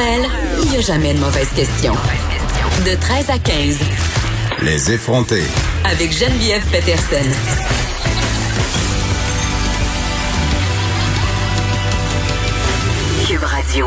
Elle, 0.00 0.26
il 0.62 0.70
n'y 0.70 0.76
a 0.78 0.80
jamais 0.80 1.14
de 1.14 1.18
mauvaise 1.18 1.48
question. 1.50 1.92
De 2.84 2.98
13 2.98 3.30
à 3.30 3.38
15. 3.38 3.78
Les 4.62 4.92
effronter. 4.92 5.42
Avec 5.84 6.12
Geneviève 6.12 6.64
Peterson. 6.70 7.28
Cube 13.26 13.42
Radio. 13.42 13.86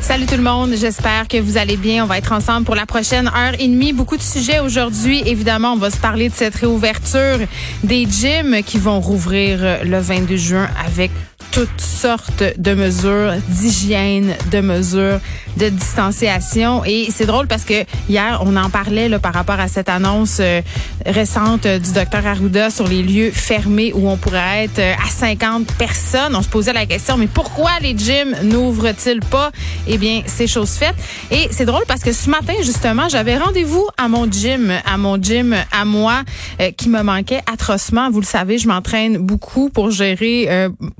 Salut 0.00 0.26
tout 0.26 0.36
le 0.36 0.42
monde, 0.42 0.72
j'espère 0.76 1.28
que 1.28 1.40
vous 1.40 1.56
allez 1.56 1.76
bien. 1.76 2.04
On 2.04 2.06
va 2.06 2.18
être 2.18 2.32
ensemble 2.32 2.64
pour 2.64 2.74
la 2.74 2.86
prochaine 2.86 3.28
heure 3.28 3.54
et 3.58 3.68
demie. 3.68 3.92
Beaucoup 3.92 4.16
de 4.16 4.22
sujets 4.22 4.60
aujourd'hui. 4.60 5.22
Évidemment, 5.26 5.72
on 5.72 5.76
va 5.76 5.90
se 5.90 5.98
parler 5.98 6.28
de 6.28 6.34
cette 6.34 6.54
réouverture 6.54 7.38
des 7.84 8.06
gyms 8.06 8.62
qui 8.64 8.78
vont 8.78 9.00
rouvrir 9.00 9.84
le 9.84 9.98
22 9.98 10.36
juin 10.36 10.68
avec 10.84 11.10
toutes 11.52 11.80
sortes 11.80 12.44
de 12.58 12.74
mesures 12.74 13.34
d'hygiène, 13.48 14.34
de 14.50 14.60
mesures 14.60 15.20
de 15.56 15.68
distanciation. 15.68 16.84
Et 16.84 17.08
c'est 17.10 17.26
drôle 17.26 17.46
parce 17.46 17.64
que 17.64 17.84
hier, 18.08 18.42
on 18.44 18.56
en 18.56 18.70
parlait 18.70 19.08
là, 19.08 19.18
par 19.18 19.34
rapport 19.34 19.58
à 19.58 19.68
cette 19.68 19.88
annonce 19.88 20.38
euh, 20.40 20.60
récente 21.06 21.66
du 21.66 21.92
docteur 21.92 22.26
Arruda 22.26 22.70
sur 22.70 22.86
les 22.86 23.02
lieux 23.02 23.30
fermés 23.30 23.92
où 23.94 24.08
on 24.08 24.16
pourrait 24.16 24.64
être 24.64 24.78
euh, 24.78 24.94
à 24.94 25.08
50 25.08 25.72
personnes. 25.74 26.34
On 26.34 26.42
se 26.42 26.48
posait 26.48 26.72
la 26.72 26.86
question, 26.86 27.16
mais 27.16 27.26
pourquoi 27.26 27.70
les 27.80 27.96
gyms 27.96 28.36
n'ouvrent-ils 28.42 29.20
pas? 29.20 29.50
Eh 29.86 29.98
bien, 29.98 30.22
c'est 30.26 30.46
chose 30.46 30.70
faite. 30.70 30.94
Et 31.30 31.48
c'est 31.50 31.64
drôle 31.66 31.84
parce 31.86 32.02
que 32.02 32.12
ce 32.12 32.30
matin, 32.30 32.54
justement, 32.62 33.08
j'avais 33.08 33.36
rendez-vous 33.36 33.86
à 33.96 34.08
mon 34.08 34.30
gym, 34.30 34.72
à 34.84 34.96
mon 34.96 35.20
gym 35.20 35.56
à 35.72 35.84
moi, 35.84 36.22
euh, 36.60 36.70
qui 36.72 36.88
me 36.88 37.02
manquait 37.02 37.42
atrocement. 37.50 38.10
Vous 38.10 38.20
le 38.20 38.26
savez, 38.26 38.58
je 38.58 38.68
m'entraîne 38.68 39.18
beaucoup 39.18 39.70
pour 39.70 39.90
gérer 39.90 40.48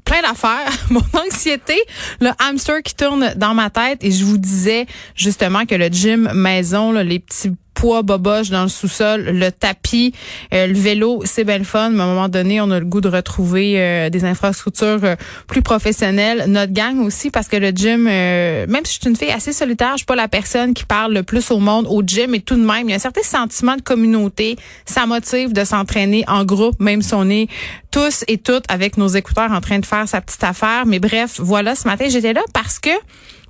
plein 0.05 0.23
d'affaires 0.23 0.71
mon 0.91 1.03
anxiété, 1.15 1.81
le 2.21 2.31
hamster 2.39 2.83
qui 2.83 2.95
tourne 2.95 3.33
dans 3.37 3.55
ma 3.55 3.71
tête. 3.71 4.03
Et 4.03 4.11
je 4.11 4.25
vous 4.25 4.39
disais 4.41 4.87
justement 5.15 5.67
que 5.67 5.75
le 5.75 5.89
gym 5.89 6.31
maison, 6.35 6.93
les 6.93 7.19
petits 7.19 7.53
poids 7.81 8.03
boboches 8.03 8.51
dans 8.51 8.65
le 8.65 8.69
sous-sol, 8.69 9.23
le 9.23 9.51
tapis, 9.51 10.13
euh, 10.53 10.67
le 10.67 10.75
vélo, 10.75 11.23
c'est 11.25 11.45
belle 11.45 11.65
fun. 11.65 11.89
Mais 11.91 12.03
à 12.03 12.05
un 12.05 12.09
moment 12.09 12.29
donné, 12.29 12.61
on 12.61 12.71
a 12.71 12.79
le 12.79 12.85
goût 12.85 13.01
de 13.01 13.09
retrouver 13.09 13.75
euh, 13.77 14.11
des 14.11 14.25
infrastructures 14.25 15.03
euh, 15.03 15.17
plus 15.47 15.63
professionnelles. 15.63 16.45
Notre 16.49 16.75
gang 16.75 17.01
aussi, 17.01 17.31
parce 17.31 17.49
que 17.49 17.57
le 17.57 17.71
gym, 17.71 18.05
même 18.05 18.85
si 18.85 18.95
je 18.95 19.01
suis 19.01 19.11
une 19.11 19.17
fille 19.17 19.31
assez 19.31 19.53
solitaire, 19.53 19.93
je 19.93 19.99
suis 19.99 20.07
pas 20.07 20.17
la 20.17 20.29
personne 20.29 20.75
qui 20.75 20.85
parle 20.85 21.15
le 21.15 21.23
plus 21.23 21.51
au 21.51 21.59
monde 21.59 21.87
au 21.89 22.03
gym, 22.03 22.35
et 22.35 22.41
tout 22.41 22.57
de 22.57 22.65
même, 22.65 22.89
il 22.89 22.91
y 22.91 22.93
a 22.93 22.97
un 22.97 22.99
certain 22.99 23.23
sentiment 23.23 23.77
de 23.77 23.83
communauté. 23.83 24.57
Ça 24.85 25.07
motive 25.07 25.53
de 25.55 25.65
s'entraîner 25.65 26.25
en 26.29 26.45
groupe, 26.45 26.79
même 26.81 27.01
si 27.01 27.15
on 27.15 27.31
est 27.31 27.49
tous 27.91 28.25
et 28.29 28.37
toutes 28.37 28.65
avec 28.69 28.99
nos 28.99 29.09
écouteurs 29.09 29.53
en 29.53 29.61
train 29.61 29.79
de 29.79 29.87
faire 29.87 30.07
sa 30.07 30.21
petite 30.21 30.45
affaire. 30.45 30.85
Mais 30.87 30.99
bref, 30.99 31.37
voilà, 31.39 31.75
ce 31.75 31.89
matin, 31.89 32.07
j'étais 32.09 32.33
là 32.33 32.43
parce 32.53 32.79
que 32.79 32.91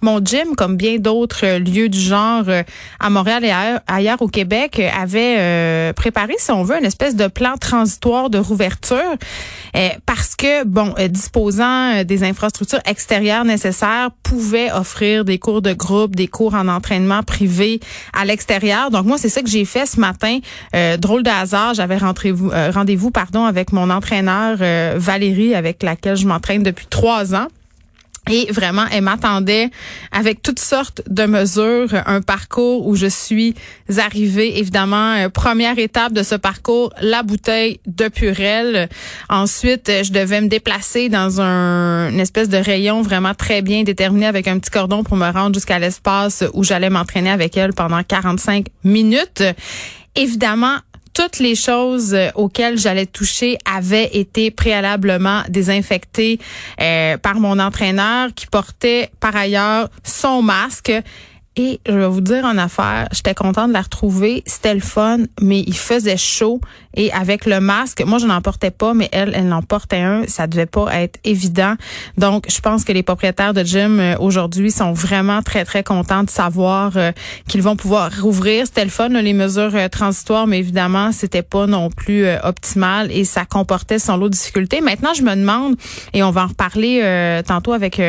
mon 0.02 0.24
gym, 0.24 0.56
comme 0.56 0.76
bien 0.76 0.96
d'autres 0.98 1.58
lieux 1.58 1.88
du 1.88 2.00
genre 2.00 2.44
euh, 2.48 2.62
à 2.98 3.10
Montréal 3.10 3.44
et 3.44 3.52
ailleurs, 3.86 4.22
au 4.22 4.28
Québec, 4.28 4.78
euh, 4.78 4.88
avait 4.98 5.36
euh, 5.38 5.92
préparé, 5.92 6.34
si 6.38 6.50
on 6.50 6.62
veut, 6.62 6.78
une 6.78 6.84
espèce 6.84 7.16
de 7.16 7.26
plan 7.26 7.56
transitoire 7.56 8.30
de 8.30 8.38
rouverture 8.38 9.16
parce 10.04 10.34
que, 10.34 10.64
bon, 10.64 10.94
disposant 11.08 12.02
des 12.02 12.24
infrastructures 12.24 12.80
extérieures 12.86 13.44
nécessaires, 13.44 14.10
pouvait 14.22 14.72
offrir 14.72 15.24
des 15.24 15.38
cours 15.38 15.62
de 15.62 15.72
groupe, 15.72 16.16
des 16.16 16.26
cours 16.26 16.54
en 16.54 16.66
entraînement 16.68 17.22
privé 17.22 17.80
à 18.12 18.24
l'extérieur. 18.24 18.90
Donc 18.90 19.06
moi, 19.06 19.16
c'est 19.16 19.28
ça 19.28 19.42
que 19.42 19.48
j'ai 19.48 19.64
fait 19.64 19.86
ce 19.86 20.00
matin. 20.00 20.40
drôle 20.98 21.22
de 21.22 21.30
hasard, 21.30 21.74
j'avais 21.74 21.98
rendez-vous 21.98 23.10
pardon 23.10 23.44
avec 23.44 23.72
mon 23.72 23.90
entraîneur 23.90 24.58
Valérie, 24.98 25.54
avec 25.54 25.82
laquelle 25.82 26.16
je 26.16 26.26
m'entraîne 26.26 26.62
depuis 26.62 26.86
trois 26.86 27.34
ans. 27.34 27.46
Et 28.28 28.46
vraiment, 28.52 28.84
elle 28.92 29.02
m'attendait 29.02 29.70
avec 30.12 30.42
toutes 30.42 30.58
sortes 30.60 31.02
de 31.08 31.24
mesures, 31.24 31.88
un 32.06 32.20
parcours 32.20 32.86
où 32.86 32.94
je 32.94 33.06
suis 33.06 33.54
arrivée, 33.96 34.58
évidemment, 34.58 35.14
euh, 35.14 35.28
première 35.30 35.78
étape 35.78 36.12
de 36.12 36.22
ce 36.22 36.34
parcours, 36.34 36.92
la 37.00 37.22
bouteille 37.22 37.80
de 37.86 38.08
Purel. 38.08 38.88
Ensuite, 39.28 39.88
euh, 39.88 40.04
je 40.04 40.12
devais 40.12 40.40
me 40.40 40.48
déplacer 40.48 41.08
dans 41.08 41.40
un 41.40 42.10
une 42.10 42.20
espèce 42.20 42.48
de 42.48 42.56
rayon 42.56 43.02
vraiment 43.02 43.34
très 43.34 43.62
bien 43.62 43.82
déterminé 43.82 44.26
avec 44.26 44.48
un 44.48 44.58
petit 44.58 44.70
cordon 44.70 45.02
pour 45.02 45.16
me 45.16 45.30
rendre 45.30 45.54
jusqu'à 45.54 45.78
l'espace 45.78 46.44
où 46.54 46.64
j'allais 46.64 46.90
m'entraîner 46.90 47.30
avec 47.30 47.56
elle 47.56 47.72
pendant 47.72 48.02
45 48.02 48.66
minutes. 48.84 49.42
Évidemment, 50.16 50.76
toutes 51.12 51.38
les 51.38 51.54
choses 51.54 52.14
euh, 52.14 52.28
auxquelles 52.34 52.78
j'allais 52.78 53.06
toucher 53.06 53.58
avaient 53.64 54.10
été 54.12 54.50
préalablement 54.50 55.42
désinfectées 55.48 56.38
euh, 56.80 57.16
par 57.18 57.36
mon 57.36 57.58
entraîneur 57.58 58.30
qui 58.34 58.46
portait 58.46 59.10
par 59.20 59.36
ailleurs 59.36 59.88
son 60.04 60.42
masque. 60.42 60.92
Et 61.62 61.78
je 61.86 61.92
vais 61.92 62.06
vous 62.06 62.22
dire 62.22 62.46
en 62.46 62.56
affaire, 62.56 63.06
j'étais 63.12 63.34
contente 63.34 63.68
de 63.68 63.74
la 63.74 63.82
retrouver. 63.82 64.42
C'était 64.46 64.72
le 64.72 64.80
fun, 64.80 65.18
mais 65.42 65.60
il 65.60 65.76
faisait 65.76 66.16
chaud. 66.16 66.58
Et 66.94 67.12
avec 67.12 67.44
le 67.44 67.60
masque, 67.60 68.02
moi, 68.06 68.18
je 68.18 68.26
n'en 68.26 68.40
portais 68.40 68.70
pas, 68.70 68.94
mais 68.94 69.10
elle, 69.12 69.32
elle 69.34 69.52
en 69.52 69.60
portait 69.60 70.00
un. 70.00 70.22
Ça 70.26 70.46
devait 70.46 70.64
pas 70.64 70.86
être 71.02 71.20
évident. 71.22 71.74
Donc, 72.16 72.46
je 72.48 72.60
pense 72.60 72.84
que 72.84 72.92
les 72.92 73.02
propriétaires 73.02 73.52
de 73.52 73.62
gym 73.62 74.00
euh, 74.00 74.16
aujourd'hui 74.18 74.70
sont 74.70 74.92
vraiment 74.92 75.42
très, 75.42 75.66
très 75.66 75.84
contents 75.84 76.24
de 76.24 76.30
savoir 76.30 76.96
euh, 76.96 77.12
qu'ils 77.46 77.60
vont 77.60 77.76
pouvoir 77.76 78.10
rouvrir. 78.22 78.64
C'était 78.64 78.84
le 78.84 78.90
fun, 78.90 79.10
les 79.10 79.34
mesures 79.34 79.74
euh, 79.74 79.88
transitoires, 79.88 80.46
mais 80.46 80.60
évidemment, 80.60 81.12
c'était 81.12 81.42
pas 81.42 81.66
non 81.66 81.90
plus 81.90 82.24
optimal 82.42 83.12
et 83.12 83.24
ça 83.24 83.44
comportait 83.44 83.98
son 83.98 84.16
lot 84.16 84.30
de 84.30 84.34
difficultés. 84.34 84.80
Maintenant, 84.80 85.12
je 85.12 85.22
me 85.22 85.34
demande, 85.34 85.76
et 86.14 86.22
on 86.22 86.30
va 86.30 86.44
en 86.44 86.46
reparler 86.46 87.42
tantôt 87.46 87.72
avec 87.72 88.00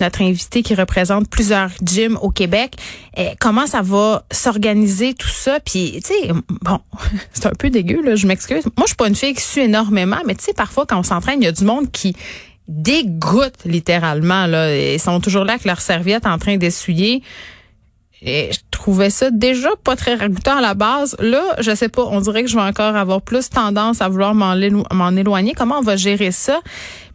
notre 0.00 0.22
invité 0.22 0.62
qui 0.62 0.74
représente 0.74 1.28
plusieurs 1.28 1.70
gyms 1.82 2.18
au 2.20 2.30
Québec, 2.30 2.76
eh, 3.16 3.30
comment 3.40 3.66
ça 3.66 3.82
va 3.82 4.24
s'organiser 4.30 5.14
tout 5.14 5.28
ça? 5.28 5.60
Puis, 5.60 6.00
tu 6.04 6.12
sais, 6.12 6.32
bon, 6.62 6.80
c'est 7.32 7.46
un 7.46 7.54
peu 7.58 7.70
dégueu, 7.70 8.02
là, 8.02 8.16
je 8.16 8.26
m'excuse. 8.26 8.64
Moi, 8.76 8.84
je 8.84 8.88
suis 8.88 8.96
pas 8.96 9.08
une 9.08 9.14
fille 9.14 9.34
qui 9.34 9.42
suit 9.42 9.62
énormément, 9.62 10.20
mais 10.26 10.34
tu 10.34 10.44
sais, 10.44 10.52
parfois, 10.52 10.86
quand 10.86 10.98
on 10.98 11.02
s'entraîne, 11.02 11.42
il 11.42 11.44
y 11.44 11.48
a 11.48 11.52
du 11.52 11.64
monde 11.64 11.90
qui 11.90 12.14
dégoûte 12.68 13.64
littéralement. 13.64 14.46
Là. 14.46 14.76
Ils 14.76 15.00
sont 15.00 15.20
toujours 15.20 15.44
là 15.44 15.54
avec 15.54 15.64
leur 15.64 15.80
serviette 15.80 16.26
en 16.26 16.38
train 16.38 16.56
d'essuyer. 16.56 17.22
Et 18.22 18.50
je 18.52 18.60
trouvais 18.70 19.10
ça 19.10 19.30
déjà 19.30 19.68
pas 19.84 19.94
très 19.94 20.14
ragoûtant 20.14 20.56
à 20.56 20.60
la 20.60 20.74
base. 20.74 21.16
Là, 21.18 21.42
je 21.58 21.74
sais 21.74 21.88
pas, 21.88 22.02
on 22.02 22.20
dirait 22.20 22.44
que 22.44 22.50
je 22.50 22.56
vais 22.56 22.62
encore 22.62 22.96
avoir 22.96 23.20
plus 23.20 23.50
tendance 23.50 24.00
à 24.00 24.08
vouloir 24.08 24.34
m'en 24.34 25.16
éloigner. 25.16 25.52
Comment 25.54 25.78
on 25.78 25.82
va 25.82 25.96
gérer 25.96 26.30
ça? 26.30 26.60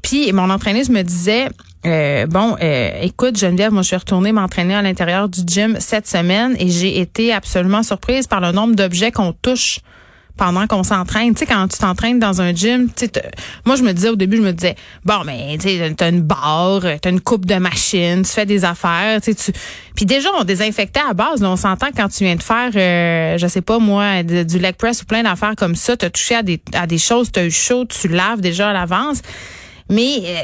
Puis 0.02 0.32
mon 0.32 0.50
entraîneuse 0.50 0.90
me 0.90 1.02
disait, 1.02 1.48
euh, 1.86 2.28
bon, 2.28 2.56
euh, 2.62 2.92
écoute, 3.02 3.38
Geneviève, 3.38 3.72
moi, 3.72 3.82
je 3.82 3.88
suis 3.88 3.96
retournée 3.96 4.32
m'entraîner 4.32 4.76
à 4.76 4.82
l'intérieur 4.82 5.28
du 5.30 5.42
gym 5.46 5.78
cette 5.80 6.08
semaine 6.08 6.56
et 6.60 6.70
j'ai 6.70 7.00
été 7.00 7.34
absolument 7.34 7.84
surprise 7.84 8.28
par 8.28 8.40
le 8.40 8.52
nombre 8.52 8.76
d'objets 8.76 9.12
qu'on 9.12 9.34
touche 9.34 9.80
pendant 10.38 10.68
qu'on 10.68 10.84
s'entraîne. 10.84 11.34
Tu 11.34 11.40
sais, 11.40 11.46
quand 11.46 11.68
tu 11.68 11.78
t'entraînes 11.78 12.20
dans 12.20 12.42
un 12.42 12.54
gym, 12.54 12.90
tu 12.96 13.08
moi, 13.66 13.76
je 13.76 13.84
me 13.84 13.94
disais 13.94 14.10
au 14.10 14.16
début, 14.16 14.38
je 14.38 14.42
me 14.42 14.54
disais, 14.54 14.76
bon, 15.06 15.24
mais 15.26 15.58
tu 15.60 15.68
sais, 15.68 15.94
t'as 15.96 16.10
une 16.10 16.22
barre, 16.22 16.84
t'as 17.02 17.10
une 17.10 17.22
coupe 17.22 17.46
de 17.46 17.56
machine, 17.56 18.24
tu 18.24 18.32
fais 18.32 18.46
des 18.46 18.66
affaires, 18.66 19.22
tu 19.22 19.36
tu... 19.36 19.52
Puis 19.96 20.06
déjà, 20.06 20.30
on 20.40 20.44
désinfectait 20.44 21.02
à 21.08 21.14
base. 21.14 21.44
on 21.44 21.56
s'entend 21.56 21.88
quand 21.96 22.08
tu 22.08 22.24
viens 22.24 22.36
de 22.36 22.44
faire, 22.44 22.72
euh, 22.76 23.38
je 23.38 23.48
sais 23.48 23.62
pas 23.62 23.80
moi, 23.80 24.24
du 24.24 24.60
leg 24.60 24.76
press 24.76 25.02
ou 25.02 25.06
plein 25.06 25.24
d'affaires 25.24 25.56
comme 25.56 25.76
ça, 25.76 25.98
t'as 25.98 26.10
touché 26.10 26.36
à 26.36 26.44
des, 26.44 26.62
à 26.74 26.88
des 26.88 26.98
choses, 26.98 27.32
t'as 27.32 27.46
eu 27.46 27.52
chaud, 27.52 27.86
tu 27.86 28.08
laves 28.08 28.42
déjà 28.42 28.70
à 28.70 28.74
l'avance. 28.74 29.22
Mais, 29.90 30.20
euh, 30.24 30.42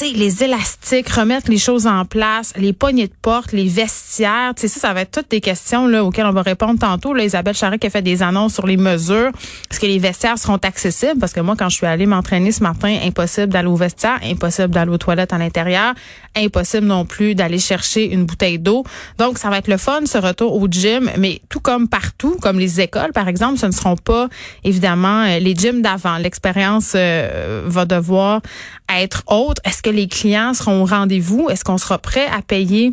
les 0.00 0.42
élastiques, 0.42 1.08
remettre 1.08 1.50
les 1.50 1.58
choses 1.58 1.86
en 1.86 2.04
place, 2.04 2.52
les 2.56 2.72
poignées 2.72 3.06
de 3.06 3.12
porte, 3.22 3.52
les 3.52 3.68
vestiaires, 3.68 4.52
tu 4.56 4.68
ça, 4.68 4.80
ça 4.80 4.92
va 4.92 5.02
être 5.02 5.10
toutes 5.10 5.30
des 5.30 5.40
questions 5.40 5.86
là, 5.86 6.04
auxquelles 6.04 6.26
on 6.26 6.32
va 6.32 6.42
répondre 6.42 6.78
tantôt. 6.78 7.14
Là, 7.14 7.24
Isabelle 7.24 7.54
Charret 7.54 7.78
qui 7.78 7.86
a 7.86 7.90
fait 7.90 8.02
des 8.02 8.22
annonces 8.22 8.54
sur 8.54 8.66
les 8.66 8.76
mesures. 8.76 9.30
Est-ce 9.70 9.80
que 9.80 9.86
les 9.86 9.98
vestiaires 9.98 10.38
seront 10.38 10.56
accessibles? 10.56 11.18
Parce 11.20 11.32
que 11.32 11.40
moi, 11.40 11.54
quand 11.56 11.68
je 11.68 11.76
suis 11.76 11.86
allée 11.86 12.06
m'entraîner 12.06 12.52
ce 12.52 12.62
matin, 12.62 12.96
impossible 13.04 13.48
d'aller 13.48 13.68
au 13.68 13.76
vestiaire, 13.76 14.18
impossible 14.24 14.70
d'aller 14.70 14.90
aux 14.90 14.98
toilettes 14.98 15.32
à 15.32 15.38
l'intérieur, 15.38 15.94
impossible 16.36 16.86
non 16.86 17.04
plus 17.04 17.34
d'aller 17.34 17.58
chercher 17.58 18.12
une 18.12 18.24
bouteille 18.24 18.58
d'eau. 18.58 18.84
Donc, 19.18 19.38
ça 19.38 19.48
va 19.48 19.58
être 19.58 19.68
le 19.68 19.76
fun, 19.76 20.00
ce 20.06 20.18
retour 20.18 20.60
au 20.60 20.66
gym, 20.68 21.10
mais 21.18 21.40
tout 21.48 21.60
comme 21.60 21.88
partout, 21.88 22.36
comme 22.42 22.58
les 22.58 22.80
écoles, 22.80 23.12
par 23.12 23.28
exemple, 23.28 23.58
ce 23.58 23.66
ne 23.66 23.72
seront 23.72 23.96
pas, 23.96 24.28
évidemment, 24.64 25.22
euh, 25.22 25.38
les 25.38 25.54
gyms 25.54 25.82
d'avant. 25.82 26.18
L'expérience 26.18 26.92
euh, 26.96 27.62
va 27.66 27.84
devoir 27.84 28.40
être 28.88 29.22
autre? 29.26 29.60
Est-ce 29.64 29.82
que 29.82 29.90
les 29.90 30.08
clients 30.08 30.54
seront 30.54 30.82
au 30.82 30.86
rendez-vous? 30.86 31.48
Est-ce 31.50 31.64
qu'on 31.64 31.78
sera 31.78 31.98
prêt 31.98 32.26
à 32.26 32.42
payer, 32.42 32.92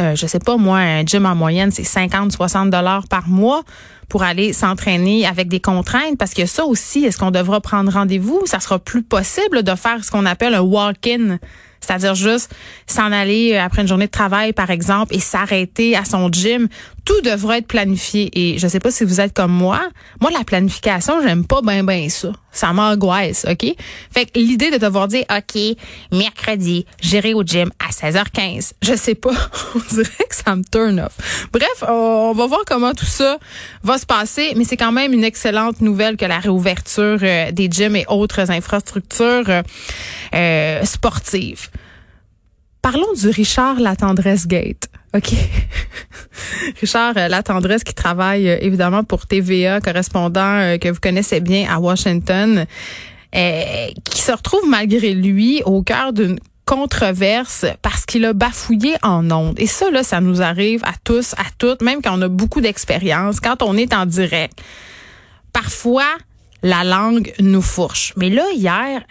euh, 0.00 0.14
je 0.14 0.26
sais 0.26 0.38
pas, 0.38 0.56
moi, 0.56 0.78
un 0.78 1.04
gym 1.04 1.26
en 1.26 1.34
moyenne, 1.34 1.70
c'est 1.70 1.84
50, 1.84 2.32
60 2.32 2.70
dollars 2.70 3.06
par 3.08 3.28
mois 3.28 3.62
pour 4.08 4.22
aller 4.22 4.52
s'entraîner 4.52 5.26
avec 5.26 5.48
des 5.48 5.60
contraintes? 5.60 6.18
Parce 6.18 6.34
que 6.34 6.46
ça 6.46 6.64
aussi, 6.64 7.04
est-ce 7.04 7.18
qu'on 7.18 7.30
devra 7.30 7.60
prendre 7.60 7.92
rendez-vous? 7.92 8.42
Ça 8.46 8.60
sera 8.60 8.78
plus 8.78 9.02
possible 9.02 9.62
de 9.62 9.74
faire 9.74 10.04
ce 10.04 10.10
qu'on 10.10 10.26
appelle 10.26 10.54
un 10.54 10.62
walk-in 10.62 11.38
c'est-à-dire 11.80 12.14
juste 12.14 12.54
s'en 12.86 13.10
aller 13.10 13.56
après 13.56 13.82
une 13.82 13.88
journée 13.88 14.06
de 14.06 14.10
travail, 14.10 14.52
par 14.52 14.70
exemple, 14.70 15.14
et 15.14 15.18
s'arrêter 15.18 15.96
à 15.96 16.04
son 16.04 16.30
gym. 16.30 16.68
Tout 17.04 17.20
devrait 17.22 17.58
être 17.58 17.66
planifié. 17.66 18.30
Et 18.34 18.58
je 18.58 18.66
sais 18.66 18.80
pas 18.80 18.90
si 18.90 19.04
vous 19.04 19.20
êtes 19.20 19.32
comme 19.32 19.52
moi. 19.52 19.80
Moi, 20.20 20.30
la 20.30 20.44
planification, 20.44 21.22
j'aime 21.22 21.46
pas 21.46 21.62
bien 21.62 21.84
ben 21.84 22.08
ça. 22.08 22.32
Ça 22.52 22.72
m'angoisse, 22.72 23.46
OK? 23.48 23.74
Fait 24.12 24.26
que 24.26 24.38
l'idée 24.38 24.70
de 24.70 24.76
devoir 24.76 25.08
dire, 25.08 25.24
OK, 25.30 25.60
mercredi, 26.12 26.84
j'irai 27.00 27.32
au 27.32 27.42
gym 27.42 27.70
à 27.78 27.90
16h15. 27.90 28.72
Je 28.82 28.94
sais 28.94 29.14
pas. 29.14 29.30
on 29.74 29.94
dirait 29.94 30.26
que 30.28 30.34
ça 30.34 30.56
me 30.56 30.64
turn 30.64 31.00
off. 31.00 31.48
Bref, 31.52 31.84
on 31.88 32.32
va 32.32 32.46
voir 32.46 32.62
comment 32.66 32.92
tout 32.92 33.04
ça 33.04 33.38
va 33.82 33.98
se 33.98 34.06
passer. 34.06 34.52
Mais 34.56 34.64
c'est 34.64 34.76
quand 34.76 34.92
même 34.92 35.12
une 35.12 35.24
excellente 35.24 35.80
nouvelle 35.80 36.16
que 36.16 36.24
la 36.24 36.38
réouverture 36.38 37.18
euh, 37.22 37.52
des 37.52 37.68
gyms 37.70 37.96
et 37.96 38.04
autres 38.08 38.50
infrastructures 38.50 39.62
euh, 40.34 40.84
sportives. 40.84 41.68
Parlons 42.82 43.12
du 43.12 43.28
Richard 43.28 43.78
Latendresse 43.78 44.46
Gate. 44.46 44.88
OK. 45.14 45.32
Richard 46.80 47.16
euh, 47.16 47.28
Latendresse 47.28 47.84
qui 47.84 47.94
travaille 47.94 48.48
euh, 48.48 48.58
évidemment 48.60 49.02
pour 49.02 49.26
TVA, 49.26 49.80
correspondant 49.80 50.58
euh, 50.58 50.78
que 50.78 50.88
vous 50.88 51.00
connaissez 51.00 51.40
bien 51.40 51.68
à 51.68 51.80
Washington, 51.80 52.66
qui 53.32 54.20
se 54.20 54.32
retrouve 54.32 54.68
malgré 54.68 55.14
lui 55.14 55.62
au 55.64 55.82
cœur 55.82 56.12
d'une 56.12 56.38
controverse 56.64 57.64
parce 57.80 58.04
qu'il 58.04 58.24
a 58.24 58.32
bafouillé 58.32 58.94
en 59.02 59.30
ondes. 59.30 59.58
Et 59.58 59.66
ça, 59.66 59.90
là, 59.90 60.02
ça 60.02 60.20
nous 60.20 60.42
arrive 60.42 60.82
à 60.84 60.94
tous, 61.04 61.34
à 61.34 61.44
toutes, 61.58 61.80
même 61.80 62.02
quand 62.02 62.16
on 62.18 62.22
a 62.22 62.28
beaucoup 62.28 62.60
d'expérience, 62.60 63.38
quand 63.38 63.62
on 63.62 63.76
est 63.76 63.94
en 63.94 64.06
direct. 64.06 64.60
Parfois, 65.52 66.08
la 66.62 66.82
langue 66.82 67.32
nous 67.38 67.62
fourche. 67.62 68.12
Mais 68.16 68.30
là, 68.30 68.44
hier, 68.54 69.02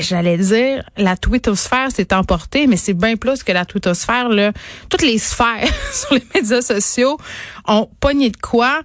j'allais 0.00 0.38
dire, 0.38 0.84
la 0.96 1.16
twittosphère 1.16 1.90
s'est 1.90 2.12
emportée, 2.14 2.66
mais 2.66 2.76
c'est 2.76 2.94
bien 2.94 3.16
plus 3.16 3.42
que 3.42 3.52
la 3.52 3.64
twittosphère. 3.64 4.28
Là. 4.28 4.52
Toutes 4.88 5.02
les 5.02 5.18
sphères 5.18 5.68
sur 5.92 6.14
les 6.14 6.26
médias 6.34 6.62
sociaux 6.62 7.18
ont 7.66 7.88
pogné 8.00 8.30
de 8.30 8.36
quoi 8.36 8.82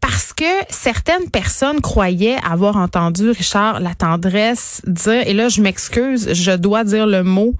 parce 0.00 0.32
que 0.32 0.44
certaines 0.70 1.28
personnes 1.30 1.80
croyaient 1.80 2.38
avoir 2.48 2.76
entendu 2.76 3.30
Richard 3.30 3.80
la 3.80 3.94
tendresse 3.94 4.80
dire, 4.86 5.26
et 5.26 5.34
là 5.34 5.48
je 5.48 5.60
m'excuse, 5.60 6.32
je 6.34 6.52
dois 6.52 6.84
dire 6.84 7.06
le 7.06 7.24
mot, 7.24 7.54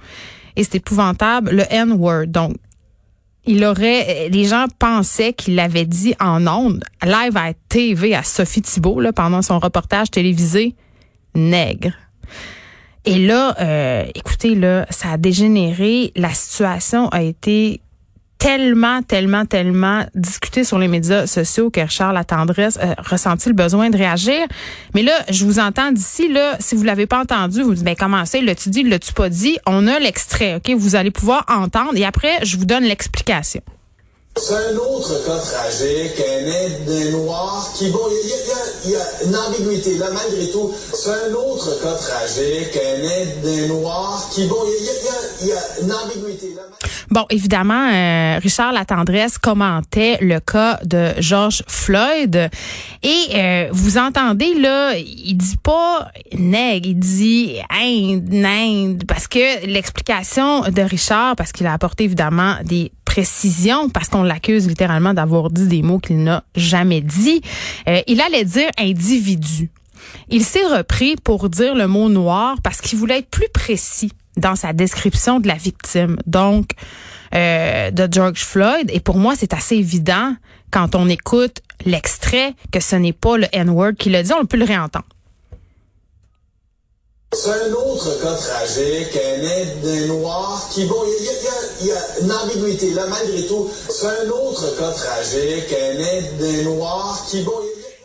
et 0.57 0.65
c'est 0.65 0.77
épouvantable, 0.77 1.51
le 1.51 1.65
N-word. 1.69 2.27
Donc, 2.27 2.55
il 3.45 3.65
aurait, 3.65 4.29
les 4.31 4.45
gens 4.45 4.67
pensaient 4.79 5.33
qu'il 5.33 5.55
l'avait 5.55 5.87
dit 5.87 6.15
en 6.21 6.47
ondes, 6.47 6.85
live 7.03 7.37
à 7.37 7.53
TV 7.69 8.15
à 8.15 8.23
Sophie 8.23 8.63
Thibault, 8.63 9.01
là, 9.01 9.13
pendant 9.13 9.41
son 9.41 9.59
reportage 9.59 10.11
télévisé, 10.11 10.75
nègre. 11.35 11.93
Et 13.08 13.26
là, 13.26 13.56
euh, 13.58 14.05
écoutez, 14.14 14.55
là, 14.55 14.84
ça 14.90 15.12
a 15.12 15.16
dégénéré. 15.16 16.12
La 16.14 16.28
situation 16.34 17.08
a 17.08 17.22
été 17.22 17.81
tellement, 18.37 19.00
tellement, 19.00 19.46
tellement 19.46 20.05
discutée 20.14 20.62
sur 20.62 20.78
les 20.78 20.88
médias 20.88 21.26
sociaux 21.26 21.70
que 21.70 21.87
Charles 21.87 22.14
La 22.14 22.25
Tendresse 22.25 22.76
a 22.76 23.00
ressenti 23.00 23.49
le 23.49 23.55
besoin 23.55 23.88
de 23.88 23.96
réagir. 23.96 24.46
Mais 24.94 25.02
là, 25.02 25.12
je 25.31 25.46
vous 25.46 25.58
entends 25.58 25.90
d'ici, 25.90 26.31
là, 26.31 26.56
si 26.60 26.75
vous 26.75 26.84
l'avez 26.84 27.06
pas 27.06 27.20
entendu, 27.20 27.62
vous 27.62 27.72
dites, 27.72 27.84
ben, 27.84 27.96
comment 27.99 28.26
ça, 28.26 28.43
l'as-tu 28.43 28.69
dit, 28.69 28.82
l'as-tu 28.82 29.14
pas 29.14 29.31
dit? 29.31 29.56
On 29.64 29.87
a 29.87 29.99
l'extrait, 29.99 30.56
OK? 30.56 30.70
Vous 30.76 30.94
allez 30.94 31.10
pouvoir 31.10 31.46
entendre 31.49 31.96
et 31.96 32.05
après, 32.05 32.44
je 32.44 32.58
vous 32.58 32.66
donne 32.66 32.84
l'explication. 32.84 33.62
C'est 34.40 34.55
un 34.55 34.76
autre 34.76 35.25
cas 35.26 35.37
tragique, 35.37 36.12
un 36.20 36.46
aide 36.46 37.12
noir 37.12 37.73
qui, 37.75 37.90
bon, 37.90 37.99
il 38.85 38.90
y, 38.90 38.94
a 38.94 39.00
une 39.26 39.35
ambiguïté 39.37 39.99
là, 39.99 40.06
malgré 40.12 40.49
tout. 40.52 40.73
C'est 40.94 41.11
un 41.11 41.35
autre 41.35 41.82
cas 41.82 41.94
tragique, 41.94 42.76
un 42.76 43.02
aide 43.02 43.69
noir 43.69 44.29
qui, 44.32 44.46
bon, 44.46 44.58
il 45.40 45.49
y, 45.49 45.52
a 45.52 45.82
une 45.82 45.93
ambiguïté 45.93 46.55
là. 46.55 46.62
Bon, 47.11 47.25
évidemment, 47.31 47.90
euh, 47.90 48.38
Richard 48.40 48.73
Latendresse 48.73 49.38
commentait 49.38 50.19
le 50.20 50.38
cas 50.41 50.79
de 50.84 51.14
George 51.19 51.64
Floyd 51.67 52.50
et 53.02 53.25
euh, 53.34 53.69
vous 53.73 53.99
entendez 53.99 54.55
là, 54.55 54.94
il 54.96 55.37
dit 55.37 55.56
pas 55.56 56.11
nègre, 56.32 56.87
il 56.87 56.99
dit 56.99 57.56
Inde, 57.70 58.29
Inde, 58.32 59.05
parce 59.08 59.26
que 59.26 59.67
l'explication 59.67 60.62
de 60.62 60.82
Richard, 60.82 61.34
parce 61.34 61.50
qu'il 61.50 61.67
a 61.67 61.73
apporté 61.73 62.05
évidemment 62.05 62.56
des 62.64 62.93
précision 63.19 63.88
parce 63.88 64.09
qu'on 64.09 64.23
l'accuse 64.23 64.69
littéralement 64.69 65.12
d'avoir 65.12 65.50
dit 65.50 65.67
des 65.67 65.82
mots 65.82 65.99
qu'il 65.99 66.23
n'a 66.23 66.44
jamais 66.55 67.00
dit. 67.00 67.43
Euh, 67.88 68.00
il 68.06 68.20
allait 68.20 68.44
dire 68.44 68.70
individu. 68.79 69.73
Il 70.29 70.44
s'est 70.44 70.65
repris 70.65 71.17
pour 71.17 71.49
dire 71.49 71.75
le 71.75 71.88
mot 71.88 72.09
noir 72.09 72.59
parce 72.62 72.81
qu'il 72.81 72.97
voulait 72.97 73.19
être 73.19 73.31
plus 73.31 73.49
précis 73.53 74.12
dans 74.37 74.55
sa 74.55 74.73
description 74.73 75.41
de 75.41 75.49
la 75.49 75.56
victime. 75.56 76.17
Donc, 76.26 76.70
euh, 77.35 77.91
de 77.91 78.09
George 78.09 78.44
Floyd. 78.44 78.88
Et 78.93 79.00
pour 79.00 79.17
moi, 79.17 79.35
c'est 79.37 79.53
assez 79.53 79.75
évident 79.75 80.37
quand 80.70 80.94
on 80.94 81.09
écoute 81.09 81.61
l'extrait 81.85 82.55
que 82.70 82.79
ce 82.79 82.94
n'est 82.94 83.12
pas 83.12 83.37
le 83.37 83.47
N-word 83.50 83.94
qui 83.99 84.11
le 84.11 84.23
dit. 84.23 84.32
On 84.41 84.47
peut 84.47 84.59
le 84.59 84.65
réentendre. 84.65 85.06
C'est 87.31 87.51
un 87.51 87.73
autre 87.75 88.23
cas 88.23 88.35
tragique, 88.35 89.15
un 89.15 89.43
aide 89.43 90.09
noir 90.09 90.67
qui, 90.73 90.87
bon, 90.87 90.97
il 91.07 91.87
y, 91.87 91.91
a, 91.91 92.23
une 92.23 92.33
ambiguïté 92.33 92.95
là, 92.95 93.03
malgré 93.07 93.47
tout. 93.47 93.69
C'est 93.91 94.07
un 94.07 94.31
autre 94.31 94.79
cas 94.79 94.91
tragique, 94.91 95.71
un 95.71 95.99
aide 95.99 96.65
noir 96.65 97.27
qui, 97.29 97.43
bon, 97.43 97.53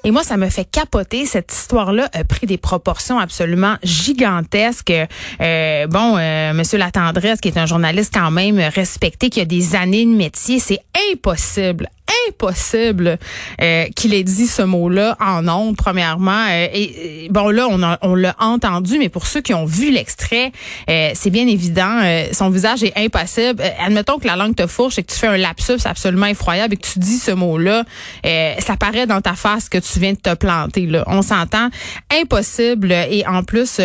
et 0.06 0.12
moi, 0.12 0.24
ça 0.24 0.36
me 0.36 0.50
fait 0.50 0.66
capoter. 0.66 1.25
Cette 1.25 1.54
histoire-là 1.54 2.10
a 2.12 2.25
pris 2.25 2.46
des 2.46 2.58
proportions 2.58 3.20
absolument 3.20 3.78
gigantesques. 3.84 4.92
Euh, 5.40 5.88
bon, 5.88 6.18
euh, 6.18 6.52
Monsieur 6.52 6.78
Latendresse, 6.78 7.40
qui 7.40 7.48
est 7.48 7.58
un 7.58 7.66
journaliste 7.66 8.14
quand 8.14 8.30
même 8.30 8.60
respecté, 8.60 9.30
qui 9.30 9.40
a 9.40 9.46
des 9.46 9.75
années 9.75 10.06
de 10.06 10.12
métier, 10.12 10.60
c'est 10.60 10.81
impossible, 11.14 11.88
impossible 12.27 13.17
euh, 13.61 13.85
qu'il 13.95 14.13
ait 14.13 14.23
dit 14.23 14.47
ce 14.47 14.61
mot-là 14.61 15.17
en 15.19 15.47
ondes, 15.47 15.75
premièrement. 15.75 16.45
Euh, 16.50 16.67
et, 16.73 17.27
bon, 17.29 17.50
là, 17.50 17.67
on, 17.69 17.81
on 18.01 18.15
l'a 18.15 18.35
entendu, 18.39 18.98
mais 19.00 19.10
pour 19.10 19.27
ceux 19.27 19.41
qui 19.41 19.53
ont 19.53 19.65
vu 19.65 19.91
l'extrait, 19.91 20.51
euh, 20.89 21.12
c'est 21.13 21.29
bien 21.29 21.48
évident, 21.48 22.01
son 22.31 22.50
visage 22.50 22.83
est 22.83 22.93
impossible. 22.98 23.62
admettons 23.79 24.19
que 24.19 24.27
la 24.27 24.36
langue 24.36 24.55
te 24.55 24.67
fourche 24.67 24.98
et 24.98 25.03
que 25.03 25.12
tu 25.12 25.17
fais 25.17 25.27
un 25.27 25.38
lapsus 25.38 25.86
absolument 25.86 26.25
effroyable 26.27 26.74
et 26.74 26.77
que 26.77 26.86
tu 26.86 27.00
dis 27.00 27.17
ce 27.17 27.31
mot-là, 27.31 27.83
ça 28.60 28.77
paraît 28.77 29.07
dans 29.07 29.22
ta 29.22 29.33
face 29.33 29.69
que 29.69 29.77
tu 29.77 30.00
viens 30.00 30.13
de 30.13 30.17
te 30.17 30.33
planter. 30.33 30.86
Là. 30.86 31.03
On 31.07 31.22
s'entend 31.22 31.69
impossible. 32.12 32.91
Et 32.91 33.25
en 33.27 33.43
plus, 33.43 33.79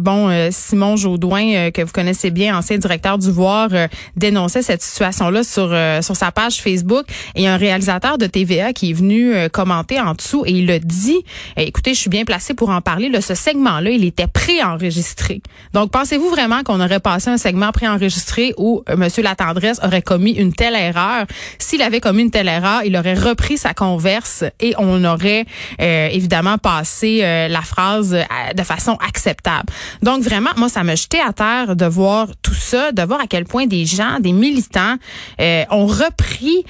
bon, 0.00 0.48
Simon 0.50 0.96
Jaudoin, 0.96 1.70
que 1.70 1.82
vous 1.82 1.92
connaissez 1.92 2.30
bien, 2.30 2.56
ancien 2.56 2.78
directeur 2.78 3.18
du 3.18 3.30
Voir, 3.30 3.70
dénonçait 4.16 4.62
cette 4.62 4.82
situation-là 4.82 5.42
sur, 5.42 5.74
sur 6.02 6.16
sa 6.16 6.30
page 6.32 6.60
Facebook. 6.60 7.06
Un 7.52 7.56
réalisateur 7.56 8.18
de 8.18 8.26
TVA 8.26 8.72
qui 8.72 8.90
est 8.90 8.92
venu 8.94 9.34
euh, 9.34 9.48
commenter 9.48 10.00
en 10.00 10.14
dessous 10.14 10.44
et 10.46 10.52
il 10.52 10.70
a 10.70 10.78
dit, 10.78 11.18
eh, 11.56 11.64
écoutez, 11.64 11.94
je 11.94 12.00
suis 12.00 12.10
bien 12.10 12.24
placé 12.24 12.54
pour 12.54 12.70
en 12.70 12.80
parler, 12.80 13.08
là, 13.08 13.20
ce 13.20 13.34
segment-là, 13.34 13.90
il 13.90 14.04
était 14.04 14.26
préenregistré. 14.26 15.42
Donc, 15.74 15.90
pensez-vous 15.90 16.30
vraiment 16.30 16.62
qu'on 16.62 16.80
aurait 16.80 17.00
passé 17.00 17.30
un 17.30 17.36
segment 17.36 17.70
préenregistré 17.70 18.54
où 18.56 18.82
euh, 18.88 18.94
M. 18.94 19.08
Latendresse 19.22 19.80
aurait 19.84 20.02
commis 20.02 20.32
une 20.32 20.52
telle 20.52 20.74
erreur? 20.74 21.26
S'il 21.58 21.82
avait 21.82 22.00
commis 22.00 22.22
une 22.22 22.30
telle 22.30 22.48
erreur, 22.48 22.82
il 22.84 22.96
aurait 22.96 23.14
repris 23.14 23.58
sa 23.58 23.74
converse 23.74 24.44
et 24.60 24.74
on 24.78 25.04
aurait 25.04 25.44
euh, 25.80 26.08
évidemment 26.10 26.56
passé 26.58 27.20
la 27.22 27.60
phrase 27.60 28.16
de 28.56 28.62
façon 28.62 28.96
acceptable. 29.06 29.66
Donc, 30.02 30.22
vraiment, 30.22 30.50
moi, 30.56 30.68
ça 30.68 30.84
me 30.84 30.96
jeté 30.96 31.20
à 31.20 31.32
terre 31.32 31.76
de 31.76 31.86
voir 31.86 32.28
tout 32.42 32.54
ça, 32.54 32.92
de 32.92 33.02
voir 33.02 33.20
à 33.20 33.26
quel 33.26 33.44
point 33.44 33.66
des 33.66 33.84
gens, 33.84 34.18
des 34.20 34.32
militants 34.32 34.96
ont 35.38 35.86
repris 35.86 36.64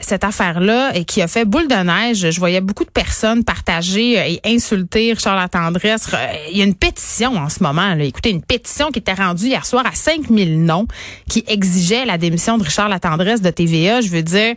cette 0.00 0.24
affaire-là 0.26 0.94
et 0.94 1.04
qui 1.04 1.22
a 1.22 1.28
fait 1.28 1.44
boule 1.44 1.68
de 1.68 1.74
neige. 1.74 2.30
Je 2.30 2.38
voyais 2.38 2.60
beaucoup 2.60 2.84
de 2.84 2.90
personnes 2.90 3.44
partager 3.44 4.14
et 4.14 4.40
insulter 4.44 5.12
Richard 5.12 5.36
Latendresse. 5.36 6.10
Il 6.50 6.58
y 6.58 6.60
a 6.60 6.64
une 6.64 6.74
pétition 6.74 7.36
en 7.36 7.48
ce 7.48 7.62
moment. 7.62 7.94
Là. 7.94 8.04
Écoutez, 8.04 8.30
une 8.30 8.42
pétition 8.42 8.90
qui 8.90 8.98
était 8.98 9.14
rendue 9.14 9.46
hier 9.46 9.64
soir 9.64 9.84
à 9.86 9.94
5000 9.94 10.62
noms 10.62 10.86
qui 11.28 11.44
exigeait 11.46 12.04
la 12.04 12.18
démission 12.18 12.58
de 12.58 12.64
Richard 12.64 12.88
Latendresse 12.88 13.40
de 13.40 13.50
TVA. 13.50 14.00
Je 14.00 14.08
veux 14.08 14.22
dire, 14.22 14.54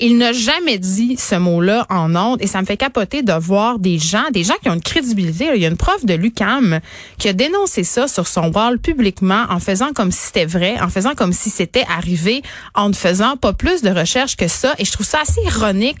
il 0.00 0.16
n'a 0.16 0.32
jamais 0.32 0.78
dit 0.78 1.16
ce 1.16 1.34
mot-là 1.34 1.86
en 1.90 2.14
ondes 2.14 2.38
et 2.40 2.46
ça 2.46 2.60
me 2.60 2.66
fait 2.66 2.76
capoter 2.76 3.22
de 3.22 3.32
voir 3.32 3.78
des 3.78 3.98
gens, 3.98 4.24
des 4.32 4.44
gens 4.44 4.54
qui 4.62 4.70
ont 4.70 4.74
une 4.74 4.82
crédibilité. 4.82 5.50
Il 5.54 5.60
y 5.60 5.64
a 5.64 5.68
une 5.68 5.76
prof 5.76 6.04
de 6.04 6.14
l'UCAM 6.14 6.80
qui 7.18 7.28
a 7.28 7.32
dénoncé 7.32 7.82
ça 7.82 8.06
sur 8.06 8.26
son 8.26 8.52
wall 8.52 8.78
publiquement 8.78 9.44
en 9.50 9.58
faisant 9.58 9.92
comme 9.92 10.12
si 10.12 10.26
c'était 10.26 10.46
vrai, 10.46 10.80
en 10.80 10.88
faisant 10.88 11.14
comme 11.14 11.32
si 11.32 11.50
c'était 11.50 11.84
arrivé, 11.88 12.42
en 12.74 12.90
ne 12.90 12.94
faisant 12.94 13.36
pas 13.36 13.52
plus 13.52 13.82
de 13.82 13.90
recherches 13.90 14.36
que 14.36 14.48
ça. 14.48 14.74
Et 14.78 14.84
je 14.84 14.92
trouve 14.92 15.06
ça 15.06 15.20
assez 15.22 15.40
ironique 15.42 15.98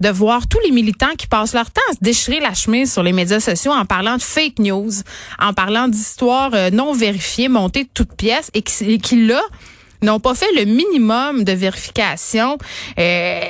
de 0.00 0.08
voir 0.08 0.46
tous 0.48 0.60
les 0.64 0.70
militants 0.70 1.14
qui 1.18 1.26
passent 1.26 1.52
leur 1.52 1.70
temps 1.70 1.82
à 1.90 1.94
se 1.94 1.98
déchirer 2.00 2.40
la 2.40 2.54
chemise 2.54 2.92
sur 2.92 3.02
les 3.02 3.12
médias 3.12 3.40
sociaux 3.40 3.72
en 3.72 3.84
parlant 3.84 4.16
de 4.16 4.22
fake 4.22 4.58
news, 4.58 4.90
en 5.38 5.52
parlant 5.52 5.88
d'histoires 5.88 6.52
euh, 6.54 6.70
non 6.70 6.92
vérifiées, 6.92 7.48
montées 7.48 7.84
de 7.84 7.90
toutes 7.92 8.14
pièces 8.14 8.50
et 8.54 8.62
qui, 8.62 8.98
qui 8.98 9.26
là, 9.26 9.42
n'ont 10.02 10.20
pas 10.20 10.34
fait 10.34 10.50
le 10.56 10.64
minimum 10.64 11.44
de 11.44 11.52
vérification, 11.52 12.58
euh, 12.98 13.40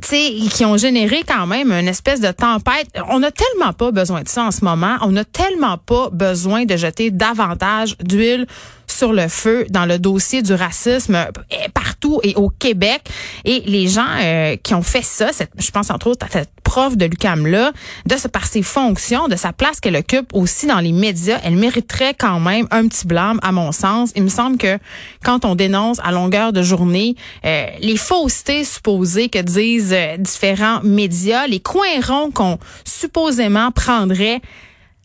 qui 0.00 0.64
ont 0.64 0.76
généré 0.76 1.22
quand 1.26 1.46
même 1.46 1.72
une 1.72 1.88
espèce 1.88 2.20
de 2.20 2.30
tempête. 2.30 2.88
On 3.10 3.20
n'a 3.20 3.30
tellement 3.30 3.72
pas 3.72 3.90
besoin 3.90 4.22
de 4.22 4.28
ça 4.28 4.44
en 4.44 4.50
ce 4.50 4.64
moment. 4.64 4.96
On 5.02 5.12
n'a 5.12 5.24
tellement 5.24 5.78
pas 5.78 6.10
besoin 6.10 6.64
de 6.64 6.76
jeter 6.76 7.10
davantage 7.10 7.96
d'huile 7.98 8.46
sur 8.88 9.12
le 9.12 9.28
feu 9.28 9.66
dans 9.70 9.86
le 9.86 9.98
dossier 9.98 10.42
du 10.42 10.52
racisme 10.52 11.14
euh, 11.14 11.26
partout 11.74 12.20
et 12.22 12.34
au 12.34 12.48
Québec. 12.48 13.02
Et 13.44 13.62
les 13.66 13.88
gens 13.88 14.06
euh, 14.20 14.56
qui 14.56 14.74
ont 14.74 14.82
fait 14.82 15.02
ça, 15.02 15.30
je 15.58 15.70
pense 15.70 15.90
entre 15.90 16.08
autres 16.08 16.26
à 16.26 16.30
cette 16.30 16.50
prof 16.64 16.96
de 16.96 17.06
l'UCAM 17.06 17.46
là, 17.46 17.72
de 18.06 18.16
ce 18.16 18.28
par 18.28 18.46
ses 18.46 18.62
fonctions, 18.62 19.28
de 19.28 19.36
sa 19.36 19.52
place 19.52 19.80
qu'elle 19.80 19.96
occupe 19.96 20.34
aussi 20.34 20.66
dans 20.66 20.80
les 20.80 20.92
médias, 20.92 21.38
elle 21.42 21.56
mériterait 21.56 22.14
quand 22.14 22.40
même 22.40 22.66
un 22.70 22.86
petit 22.88 23.06
blâme 23.06 23.38
à 23.42 23.52
mon 23.52 23.72
sens. 23.72 24.10
Il 24.16 24.24
me 24.24 24.28
semble 24.28 24.58
que 24.58 24.78
quand 25.24 25.44
on 25.44 25.54
dénonce 25.54 25.98
à 26.00 26.12
longueur 26.12 26.52
de 26.52 26.62
journée 26.62 27.16
euh, 27.44 27.66
les 27.80 27.96
faussetés 27.96 28.64
supposées 28.64 29.28
que 29.28 29.38
disent 29.38 29.96
différents 30.18 30.80
médias, 30.82 31.46
les 31.46 31.60
coins 31.60 32.00
ronds 32.06 32.30
qu'on 32.30 32.58
supposément 32.84 33.70
prendrait, 33.70 34.40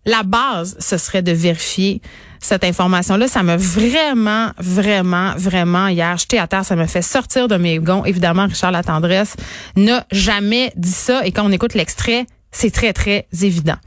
la 0.05 0.23
base, 0.23 0.75
ce 0.79 0.97
serait 0.97 1.21
de 1.21 1.31
vérifier 1.31 2.01
cette 2.39 2.63
information-là. 2.63 3.27
Ça 3.27 3.41
m'a 3.41 3.57
vraiment, 3.57 4.51
vraiment, 4.57 5.33
vraiment 5.37 5.87
hier 5.87 6.17
jeté 6.17 6.39
à 6.39 6.47
terre. 6.47 6.65
Ça 6.65 6.75
me 6.75 6.85
fait 6.85 7.01
sortir 7.01 7.47
de 7.47 7.55
mes 7.55 7.79
gonds. 7.79 8.03
Évidemment, 8.05 8.47
Richard 8.47 8.71
Latendresse 8.71 9.35
n'a 9.75 10.05
jamais 10.11 10.73
dit 10.75 10.91
ça. 10.91 11.25
Et 11.25 11.31
quand 11.31 11.45
on 11.45 11.51
écoute 11.51 11.73
l'extrait, 11.73 12.25
c'est 12.51 12.71
très, 12.71 12.93
très 12.93 13.27
évident. 13.41 13.77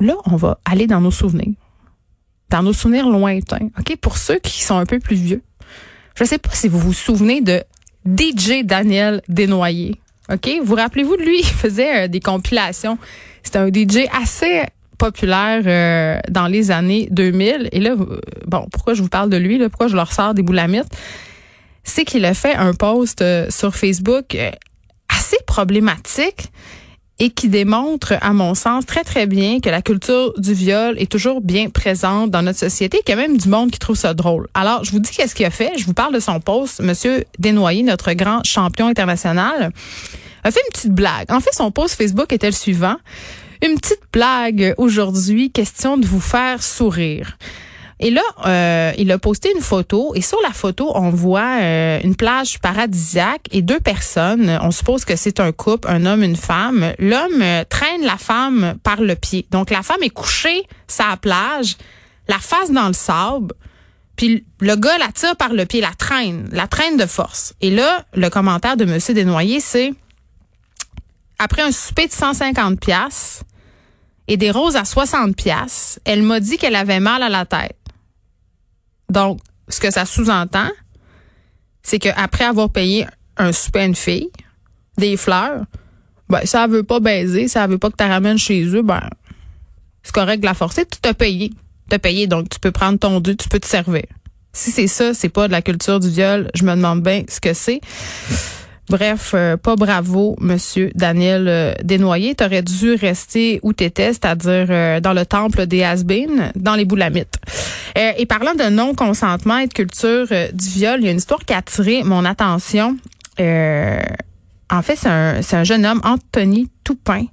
Là, 0.00 0.16
on 0.26 0.36
va 0.36 0.58
aller 0.64 0.86
dans 0.88 1.00
nos 1.00 1.12
souvenirs. 1.12 1.54
Dans 2.50 2.62
nos 2.62 2.72
souvenirs 2.72 3.08
lointains. 3.08 3.68
OK? 3.78 3.96
Pour 3.96 4.18
ceux 4.18 4.38
qui 4.38 4.62
sont 4.62 4.76
un 4.76 4.86
peu 4.86 4.98
plus 4.98 5.16
vieux. 5.16 5.42
Je 6.16 6.24
ne 6.24 6.28
sais 6.28 6.38
pas 6.38 6.50
si 6.52 6.68
vous 6.68 6.78
vous 6.78 6.92
souvenez 6.92 7.40
de 7.40 7.62
DJ 8.04 8.64
Daniel 8.64 9.22
Desnoyers. 9.28 10.00
OK? 10.30 10.50
Vous 10.64 10.74
rappelez-vous 10.74 11.16
de 11.16 11.22
lui? 11.22 11.38
Il 11.38 11.44
faisait 11.46 12.04
euh, 12.04 12.08
des 12.08 12.20
compilations. 12.20 12.98
C'était 13.42 13.58
un 13.58 13.68
DJ 13.68 14.08
assez 14.12 14.62
populaire 15.02 15.62
euh, 15.66 16.20
dans 16.30 16.46
les 16.46 16.70
années 16.70 17.08
2000. 17.10 17.70
Et 17.72 17.80
là, 17.80 17.90
euh, 17.90 18.20
bon, 18.46 18.68
pourquoi 18.70 18.94
je 18.94 19.02
vous 19.02 19.08
parle 19.08 19.30
de 19.30 19.36
lui, 19.36 19.58
pourquoi 19.68 19.88
je 19.88 19.96
leur 19.96 20.12
sors 20.12 20.32
des 20.32 20.42
boulamites, 20.42 20.86
c'est 21.82 22.04
qu'il 22.04 22.24
a 22.24 22.34
fait 22.34 22.54
un 22.54 22.72
post 22.72 23.20
euh, 23.20 23.46
sur 23.50 23.74
Facebook 23.74 24.36
assez 25.08 25.38
problématique 25.46 26.52
et 27.18 27.30
qui 27.30 27.48
démontre, 27.48 28.14
à 28.20 28.32
mon 28.32 28.54
sens, 28.54 28.86
très, 28.86 29.04
très 29.04 29.26
bien 29.26 29.60
que 29.60 29.68
la 29.68 29.82
culture 29.82 30.32
du 30.38 30.54
viol 30.54 30.96
est 30.98 31.10
toujours 31.10 31.40
bien 31.40 31.68
présente 31.68 32.30
dans 32.30 32.42
notre 32.42 32.58
société, 32.58 32.98
qu'il 32.98 33.10
y 33.10 33.18
a 33.18 33.20
même 33.20 33.36
du 33.36 33.48
monde 33.48 33.70
qui 33.70 33.78
trouve 33.78 33.96
ça 33.96 34.14
drôle. 34.14 34.48
Alors, 34.54 34.84
je 34.84 34.92
vous 34.92 34.98
dis 34.98 35.10
qu'est-ce 35.10 35.34
qu'il 35.34 35.46
a 35.46 35.50
fait. 35.50 35.72
Je 35.78 35.84
vous 35.84 35.94
parle 35.94 36.14
de 36.14 36.20
son 36.20 36.40
post. 36.40 36.80
Monsieur 36.80 37.24
Desnoyers, 37.38 37.82
notre 37.82 38.12
grand 38.12 38.44
champion 38.44 38.86
international, 38.86 39.72
a 40.42 40.50
fait 40.50 40.60
une 40.60 40.72
petite 40.72 40.92
blague. 40.92 41.30
En 41.30 41.40
fait, 41.40 41.54
son 41.54 41.70
post 41.70 41.96
Facebook 41.96 42.32
était 42.32 42.46
le 42.46 42.52
suivant. 42.52 42.96
Une 43.64 43.78
petite 43.78 44.02
blague 44.12 44.74
aujourd'hui, 44.76 45.50
question 45.50 45.96
de 45.96 46.06
vous 46.06 46.20
faire 46.20 46.62
sourire. 46.62 47.36
Et 48.02 48.10
là, 48.10 48.22
euh, 48.46 48.92
il 48.98 49.12
a 49.12 49.18
posté 49.18 49.52
une 49.54 49.62
photo 49.62 50.12
et 50.16 50.22
sur 50.22 50.38
la 50.42 50.50
photo, 50.50 50.90
on 50.96 51.10
voit 51.10 51.58
euh, 51.60 52.00
une 52.02 52.16
plage 52.16 52.58
paradisiaque 52.58 53.46
et 53.52 53.62
deux 53.62 53.78
personnes. 53.78 54.58
On 54.60 54.72
suppose 54.72 55.04
que 55.04 55.14
c'est 55.14 55.38
un 55.38 55.52
couple, 55.52 55.86
un 55.88 56.04
homme, 56.04 56.24
une 56.24 56.34
femme. 56.34 56.94
L'homme 56.98 57.40
euh, 57.40 57.62
traîne 57.68 58.02
la 58.02 58.16
femme 58.16 58.74
par 58.82 59.00
le 59.00 59.14
pied. 59.14 59.46
Donc 59.52 59.70
la 59.70 59.82
femme 59.82 60.02
est 60.02 60.10
couchée 60.10 60.64
sur 60.88 61.06
la 61.08 61.16
plage, 61.16 61.76
la 62.26 62.40
face 62.40 62.72
dans 62.72 62.88
le 62.88 62.92
sable. 62.92 63.54
Puis 64.16 64.44
le 64.58 64.74
gars 64.74 64.98
la 64.98 65.12
tire 65.12 65.36
par 65.36 65.52
le 65.52 65.64
pied, 65.64 65.80
la 65.80 65.92
traîne, 65.96 66.48
la 66.50 66.66
traîne 66.66 66.96
de 66.96 67.06
force. 67.06 67.54
Et 67.60 67.70
là, 67.70 68.04
le 68.14 68.28
commentaire 68.30 68.76
de 68.76 68.84
Monsieur 68.84 69.14
Desnoyers, 69.14 69.60
c'est 69.60 69.92
après 71.42 71.62
un 71.62 71.72
souper 71.72 72.06
de 72.06 72.12
150 72.12 72.78
pièces, 72.78 73.42
et 74.28 74.36
des 74.36 74.50
roses 74.50 74.76
à 74.76 74.84
60 74.84 75.34
pièces, 75.34 75.98
elle 76.04 76.22
m'a 76.22 76.38
dit 76.38 76.56
qu'elle 76.56 76.76
avait 76.76 77.00
mal 77.00 77.22
à 77.22 77.28
la 77.28 77.44
tête. 77.44 77.76
Donc, 79.10 79.40
ce 79.68 79.80
que 79.80 79.90
ça 79.90 80.06
sous-entend, 80.06 80.70
c'est 81.82 81.98
qu'après 81.98 82.44
avoir 82.44 82.70
payé 82.70 83.06
un 83.36 83.52
souper 83.52 83.80
à 83.80 83.84
une 83.84 83.96
fille, 83.96 84.30
des 84.96 85.16
fleurs, 85.16 85.64
ben, 86.28 86.46
ça 86.46 86.68
veut 86.68 86.84
pas 86.84 87.00
baiser, 87.00 87.48
ça 87.48 87.66
veut 87.66 87.78
pas 87.78 87.90
que 87.90 87.96
tu 87.96 88.04
ramènes 88.04 88.38
chez 88.38 88.64
eux, 88.64 88.82
ben, 88.82 89.02
c'est 90.04 90.14
correct 90.14 90.40
de 90.40 90.46
la 90.46 90.54
forcer, 90.54 90.86
tu 90.86 91.00
t'as 91.00 91.14
payé. 91.14 91.50
T'as 91.88 91.98
payé, 91.98 92.28
donc 92.28 92.48
tu 92.48 92.60
peux 92.60 92.70
prendre 92.70 92.98
ton 92.98 93.20
dû, 93.20 93.36
tu 93.36 93.48
peux 93.48 93.58
te 93.58 93.66
servir. 93.66 94.04
Si 94.52 94.70
c'est 94.70 94.86
ça, 94.86 95.12
c'est 95.12 95.28
pas 95.28 95.48
de 95.48 95.52
la 95.52 95.60
culture 95.60 95.98
du 95.98 96.08
viol, 96.08 96.50
je 96.54 96.62
me 96.64 96.74
demande 96.74 97.02
bien 97.02 97.24
ce 97.28 97.40
que 97.40 97.52
c'est. 97.52 97.80
Bref, 98.92 99.30
euh, 99.32 99.56
pas 99.56 99.74
bravo, 99.74 100.36
Monsieur 100.38 100.90
Daniel 100.94 101.48
euh, 101.48 101.72
Desnoyers. 101.82 102.34
T'aurais 102.34 102.60
dû 102.60 102.92
rester 102.92 103.58
où 103.62 103.72
t'étais, 103.72 104.08
c'est-à-dire 104.08 104.66
euh, 104.68 105.00
dans 105.00 105.14
le 105.14 105.24
temple 105.24 105.64
des 105.64 105.82
has 105.82 106.04
dans 106.56 106.74
les 106.74 106.84
boulamites. 106.84 107.38
et 107.96 108.26
parlant 108.26 108.52
de 108.52 108.68
non-consentement 108.68 109.56
et 109.56 109.66
de 109.66 109.72
culture 109.72 110.26
du 110.26 110.68
viol, 110.68 111.00
il 111.00 111.06
y 111.06 111.08
a 111.08 111.10
une 111.10 111.16
histoire 111.16 111.42
qui 111.46 111.54
a 111.54 111.58
attiré 111.58 112.02
mon 112.04 112.26
attention. 112.26 112.98
en 113.38 114.82
fait, 114.82 114.96
c'est 114.96 115.08
un, 115.08 115.40
un 115.52 115.64
jeune 115.64 115.86
homme, 115.86 116.02
Anthony 116.04 116.68
Toupin, 116.84 117.24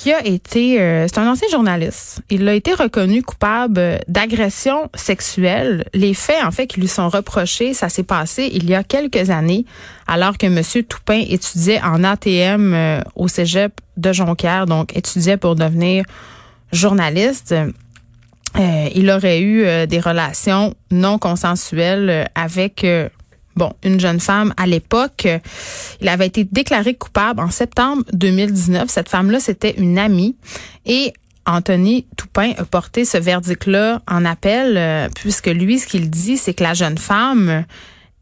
qui 0.00 0.14
a 0.14 0.26
été, 0.26 0.80
euh, 0.80 1.06
c'est 1.08 1.18
un 1.18 1.30
ancien 1.30 1.46
journaliste. 1.50 2.22
Il 2.30 2.48
a 2.48 2.54
été 2.54 2.72
reconnu 2.72 3.22
coupable 3.22 4.00
d'agression 4.08 4.88
sexuelle. 4.94 5.84
Les 5.92 6.14
faits, 6.14 6.42
en 6.42 6.50
fait, 6.50 6.66
qui 6.66 6.80
lui 6.80 6.88
sont 6.88 7.10
reprochés, 7.10 7.74
ça 7.74 7.90
s'est 7.90 8.02
passé 8.02 8.48
il 8.50 8.64
y 8.70 8.74
a 8.74 8.82
quelques 8.82 9.28
années, 9.28 9.66
alors 10.06 10.38
que 10.38 10.46
M. 10.46 10.62
Toupin 10.84 11.22
étudiait 11.28 11.82
en 11.82 12.02
ATM 12.02 12.72
euh, 12.72 13.00
au 13.14 13.28
Cégep 13.28 13.78
de 13.98 14.10
Jonquière, 14.14 14.64
donc 14.64 14.96
étudiait 14.96 15.36
pour 15.36 15.54
devenir 15.54 16.06
journaliste. 16.72 17.54
Euh, 18.56 18.88
il 18.94 19.10
aurait 19.10 19.42
eu 19.42 19.86
des 19.86 20.00
relations 20.00 20.74
non 20.90 21.18
consensuelles 21.18 22.26
avec 22.34 22.86
bon, 23.56 23.72
une 23.82 24.00
jeune 24.00 24.20
femme 24.20 24.54
à 24.56 24.66
l'époque. 24.66 25.28
Il 26.00 26.08
avait 26.08 26.26
été 26.26 26.44
déclaré 26.44 26.94
coupable 26.94 27.40
en 27.40 27.50
septembre 27.50 28.02
2019. 28.12 28.88
Cette 28.88 29.08
femme-là, 29.08 29.40
c'était 29.40 29.74
une 29.78 29.98
amie. 29.98 30.36
Et 30.86 31.12
Anthony 31.46 32.06
Toupin 32.16 32.52
a 32.58 32.64
porté 32.64 33.04
ce 33.04 33.18
verdict-là 33.18 34.02
en 34.08 34.24
appel, 34.24 34.76
euh, 34.76 35.08
puisque 35.14 35.46
lui, 35.46 35.78
ce 35.78 35.86
qu'il 35.86 36.10
dit, 36.10 36.36
c'est 36.36 36.54
que 36.54 36.62
la 36.62 36.74
jeune 36.74 36.98
femme, 36.98 37.64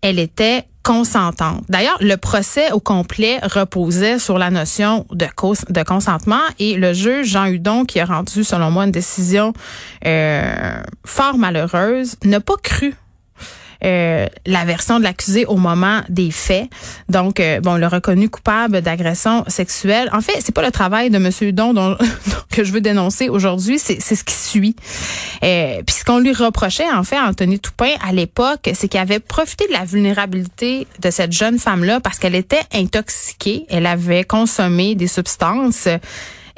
elle 0.02 0.18
était 0.18 0.64
consentante. 0.82 1.64
D'ailleurs, 1.68 1.98
le 2.00 2.16
procès 2.16 2.72
au 2.72 2.80
complet 2.80 3.38
reposait 3.42 4.18
sur 4.18 4.38
la 4.38 4.50
notion 4.50 5.04
de, 5.10 5.26
de 5.26 5.82
consentement 5.82 6.40
et 6.58 6.76
le 6.76 6.94
juge 6.94 7.26
Jean 7.26 7.46
Hudon, 7.46 7.84
qui 7.84 8.00
a 8.00 8.06
rendu, 8.06 8.42
selon 8.44 8.70
moi, 8.70 8.84
une 8.84 8.92
décision 8.92 9.52
euh, 10.06 10.80
fort 11.04 11.36
malheureuse, 11.36 12.16
n'a 12.24 12.40
pas 12.40 12.56
cru 12.62 12.94
euh, 13.84 14.26
la 14.44 14.64
version 14.64 14.98
de 14.98 15.04
l'accusé 15.04 15.46
au 15.46 15.56
moment 15.56 16.00
des 16.08 16.30
faits. 16.30 16.68
Donc, 17.08 17.38
euh, 17.38 17.60
bon, 17.60 17.76
le 17.76 17.86
reconnu 17.86 18.28
coupable 18.28 18.80
d'agression 18.80 19.44
sexuelle. 19.46 20.10
En 20.12 20.20
fait, 20.20 20.40
c'est 20.40 20.54
pas 20.54 20.64
le 20.64 20.72
travail 20.72 21.10
de 21.10 21.18
Monsieur 21.18 21.52
Don 21.52 21.96
que 22.50 22.64
je 22.64 22.72
veux 22.72 22.80
dénoncer 22.80 23.28
aujourd'hui, 23.28 23.78
c'est 23.78 24.00
ce 24.00 24.24
qui 24.24 24.34
suit. 24.34 24.76
Euh, 25.44 25.82
Puis 25.86 25.96
ce 26.00 26.04
qu'on 26.04 26.18
lui 26.18 26.32
reprochait, 26.32 26.90
en 26.90 27.04
fait, 27.04 27.18
Anthony 27.18 27.60
Toupin, 27.60 27.92
à 28.06 28.12
l'époque, 28.12 28.70
c'est 28.74 28.88
qu'il 28.88 29.00
avait 29.00 29.20
profité 29.20 29.66
de 29.68 29.72
la 29.72 29.84
vulnérabilité 29.84 30.86
de 31.00 31.10
cette 31.10 31.32
jeune 31.32 31.58
femme-là 31.58 32.00
parce 32.00 32.18
qu'elle 32.18 32.34
était 32.34 32.62
intoxiquée. 32.74 33.64
Elle 33.68 33.86
avait 33.86 34.24
consommé 34.24 34.96
des 34.96 35.06
substances 35.06 35.88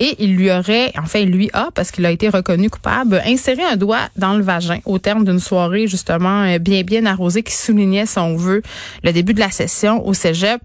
Et 0.00 0.16
il 0.18 0.34
lui 0.34 0.50
aurait, 0.50 0.92
enfin, 0.98 1.24
lui 1.24 1.50
a, 1.52 1.68
parce 1.74 1.92
qu'il 1.92 2.04
a 2.06 2.10
été 2.10 2.28
reconnu 2.28 2.70
coupable, 2.70 3.22
inséré 3.24 3.62
un 3.62 3.76
doigt 3.76 4.08
dans 4.16 4.34
le 4.34 4.42
vagin 4.42 4.80
au 4.84 4.98
terme 4.98 5.24
d'une 5.24 5.38
soirée, 5.38 5.86
justement, 5.86 6.42
euh, 6.42 6.58
bien, 6.58 6.82
bien 6.82 7.06
arrosée 7.06 7.42
qui 7.42 7.54
soulignait, 7.54 8.06
son 8.06 8.36
vœu 8.36 8.62
le 9.04 9.12
début 9.12 9.34
de 9.34 9.40
la 9.40 9.50
session 9.50 10.04
au 10.06 10.14
cégep 10.14 10.60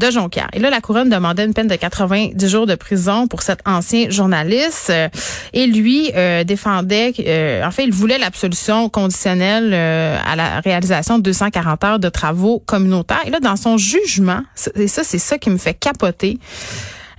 de 0.00 0.10
Jonquière. 0.10 0.48
Et 0.52 0.58
là, 0.58 0.70
la 0.70 0.80
couronne 0.80 1.10
demandait 1.10 1.44
une 1.44 1.54
peine 1.54 1.68
de 1.68 1.76
90 1.76 2.48
jours 2.48 2.66
de 2.66 2.74
prison 2.74 3.28
pour 3.28 3.42
cet 3.42 3.60
ancien 3.66 4.10
journaliste. 4.10 4.90
Euh, 4.90 5.08
et 5.52 5.66
lui 5.66 6.10
euh, 6.16 6.42
défendait, 6.42 7.12
euh, 7.20 7.64
en 7.64 7.70
fait, 7.70 7.84
il 7.84 7.92
voulait 7.92 8.18
l'absolution 8.18 8.88
conditionnelle 8.88 9.74
à 9.74 10.34
la 10.36 10.60
réalisation 10.60 11.18
de 11.18 11.22
240 11.22 11.84
heures 11.84 11.98
de 11.98 12.08
travaux 12.08 12.60
communautaires. 12.60 13.20
Et 13.26 13.30
là, 13.30 13.40
dans 13.40 13.56
son 13.56 13.76
jugement, 13.76 14.40
et 14.74 14.88
ça, 14.88 15.04
c'est 15.04 15.18
ça 15.18 15.38
qui 15.38 15.50
me 15.50 15.58
fait 15.58 15.74
capoter, 15.74 16.38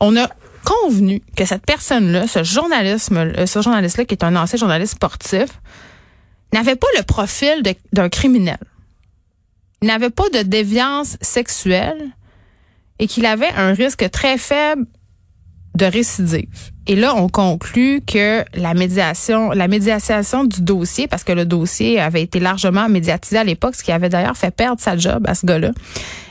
on 0.00 0.16
a 0.16 0.28
convenu 0.64 1.22
que 1.36 1.44
cette 1.44 1.64
personne-là, 1.64 2.26
ce 2.26 2.42
journalisme, 2.42 3.46
ce 3.46 3.62
journaliste-là, 3.62 4.04
qui 4.04 4.14
est 4.14 4.24
un 4.24 4.34
ancien 4.36 4.58
journaliste 4.58 4.94
sportif, 4.94 5.48
n'avait 6.52 6.76
pas 6.76 6.88
le 6.96 7.02
profil 7.02 7.62
d'un 7.92 8.08
criminel 8.08 8.58
il 9.82 9.88
n'avait 9.88 10.10
pas 10.10 10.28
de 10.30 10.42
déviance 10.42 11.16
sexuelle 11.20 12.10
et 12.98 13.06
qu'il 13.06 13.26
avait 13.26 13.50
un 13.56 13.72
risque 13.72 14.10
très 14.10 14.38
faible 14.38 14.86
de 15.74 15.84
récidive. 15.84 16.72
Et 16.86 16.96
là, 16.96 17.14
on 17.14 17.28
conclut 17.28 18.00
que 18.00 18.42
la 18.54 18.72
médiation, 18.72 19.50
la 19.50 19.68
médiation 19.68 20.44
du 20.44 20.62
dossier, 20.62 21.06
parce 21.06 21.22
que 21.22 21.32
le 21.32 21.44
dossier 21.44 22.00
avait 22.00 22.22
été 22.22 22.40
largement 22.40 22.88
médiatisé 22.88 23.36
à 23.36 23.44
l'époque, 23.44 23.74
ce 23.74 23.84
qui 23.84 23.92
avait 23.92 24.08
d'ailleurs 24.08 24.36
fait 24.36 24.50
perdre 24.50 24.80
sa 24.80 24.96
job 24.96 25.26
à 25.28 25.34
ce 25.34 25.44
gars-là, 25.44 25.72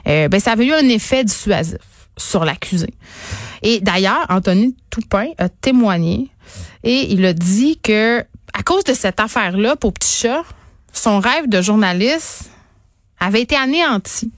euh, 0.08 0.28
ben 0.28 0.40
ça 0.40 0.54
avait 0.54 0.66
eu 0.66 0.74
un 0.74 0.90
effet 0.90 1.24
dissuasif 1.24 1.78
sur 2.18 2.44
l'accusé. 2.44 2.92
Et 3.66 3.80
d'ailleurs, 3.82 4.28
Anthony 4.30 4.76
Toupin 4.92 5.30
a 5.40 5.50
témoigné 5.50 6.30
et 6.84 7.12
il 7.12 7.26
a 7.26 7.34
dit 7.34 7.80
que 7.82 8.24
à 8.54 8.64
cause 8.64 8.84
de 8.84 8.94
cette 8.94 9.20
affaire-là, 9.20 9.76
pour 9.76 9.92
Petit 9.92 10.22
Chat, 10.22 10.44
son 10.94 11.20
rêve 11.20 11.50
de 11.50 11.62
journaliste 11.62 12.52
avait 13.20 13.42
été 13.42 13.56
anéanti. 13.56 14.32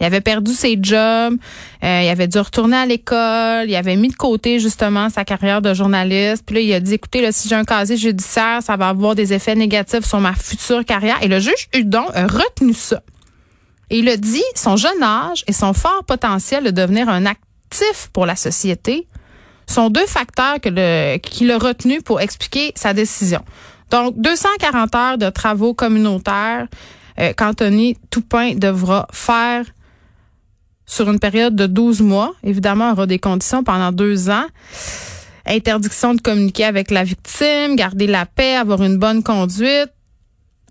Il 0.00 0.06
avait 0.06 0.22
perdu 0.22 0.52
ses 0.52 0.78
jobs, 0.80 1.36
euh, 1.84 2.00
il 2.02 2.08
avait 2.08 2.28
dû 2.28 2.38
retourner 2.38 2.78
à 2.78 2.86
l'école, 2.86 3.68
il 3.68 3.76
avait 3.76 3.96
mis 3.96 4.08
de 4.08 4.16
côté 4.16 4.58
justement 4.58 5.10
sa 5.10 5.24
carrière 5.24 5.60
de 5.60 5.74
journaliste. 5.74 6.42
Puis 6.46 6.54
là, 6.56 6.60
il 6.62 6.72
a 6.72 6.80
dit, 6.80 6.94
écoutez, 6.94 7.30
si 7.32 7.48
j'ai 7.48 7.54
un 7.54 7.64
casier 7.64 7.98
judiciaire, 7.98 8.62
ça 8.62 8.76
va 8.76 8.88
avoir 8.88 9.14
des 9.14 9.34
effets 9.34 9.54
négatifs 9.54 10.06
sur 10.06 10.20
ma 10.20 10.32
future 10.32 10.82
carrière. 10.84 11.22
Et 11.22 11.28
le 11.28 11.40
juge 11.40 11.68
Hudon 11.74 12.06
a 12.14 12.26
retenu 12.26 12.72
ça. 12.72 13.02
Et 13.90 13.98
il 13.98 14.08
a 14.08 14.16
dit, 14.16 14.44
son 14.54 14.76
jeune 14.76 15.02
âge 15.02 15.44
et 15.46 15.52
son 15.52 15.74
fort 15.74 16.04
potentiel 16.06 16.64
de 16.64 16.70
devenir 16.70 17.08
un 17.10 17.26
pour 18.12 18.26
la 18.26 18.36
société 18.36 19.06
sont 19.66 19.90
deux 19.90 20.06
facteurs 20.06 20.60
que 20.60 21.16
qu'il 21.18 21.50
a 21.50 21.58
retenu 21.58 22.00
pour 22.00 22.20
expliquer 22.20 22.72
sa 22.76 22.92
décision. 22.92 23.42
Donc, 23.90 24.14
240 24.16 24.94
heures 24.94 25.18
de 25.18 25.30
travaux 25.30 25.74
communautaires, 25.74 26.66
euh, 27.18 27.32
qu'Anthony 27.32 27.96
Toupin 28.10 28.54
devra 28.54 29.06
faire 29.12 29.64
sur 30.86 31.10
une 31.10 31.18
période 31.18 31.56
de 31.56 31.66
12 31.66 32.02
mois. 32.02 32.34
Évidemment, 32.42 32.90
il 32.90 32.92
aura 32.92 33.06
des 33.06 33.18
conditions 33.18 33.64
pendant 33.64 33.92
deux 33.92 34.30
ans. 34.30 34.46
Interdiction 35.46 36.14
de 36.14 36.20
communiquer 36.20 36.64
avec 36.64 36.90
la 36.90 37.04
victime, 37.04 37.76
garder 37.76 38.06
la 38.06 38.26
paix, 38.26 38.56
avoir 38.56 38.82
une 38.82 38.96
bonne 38.96 39.22
conduite. 39.22 39.92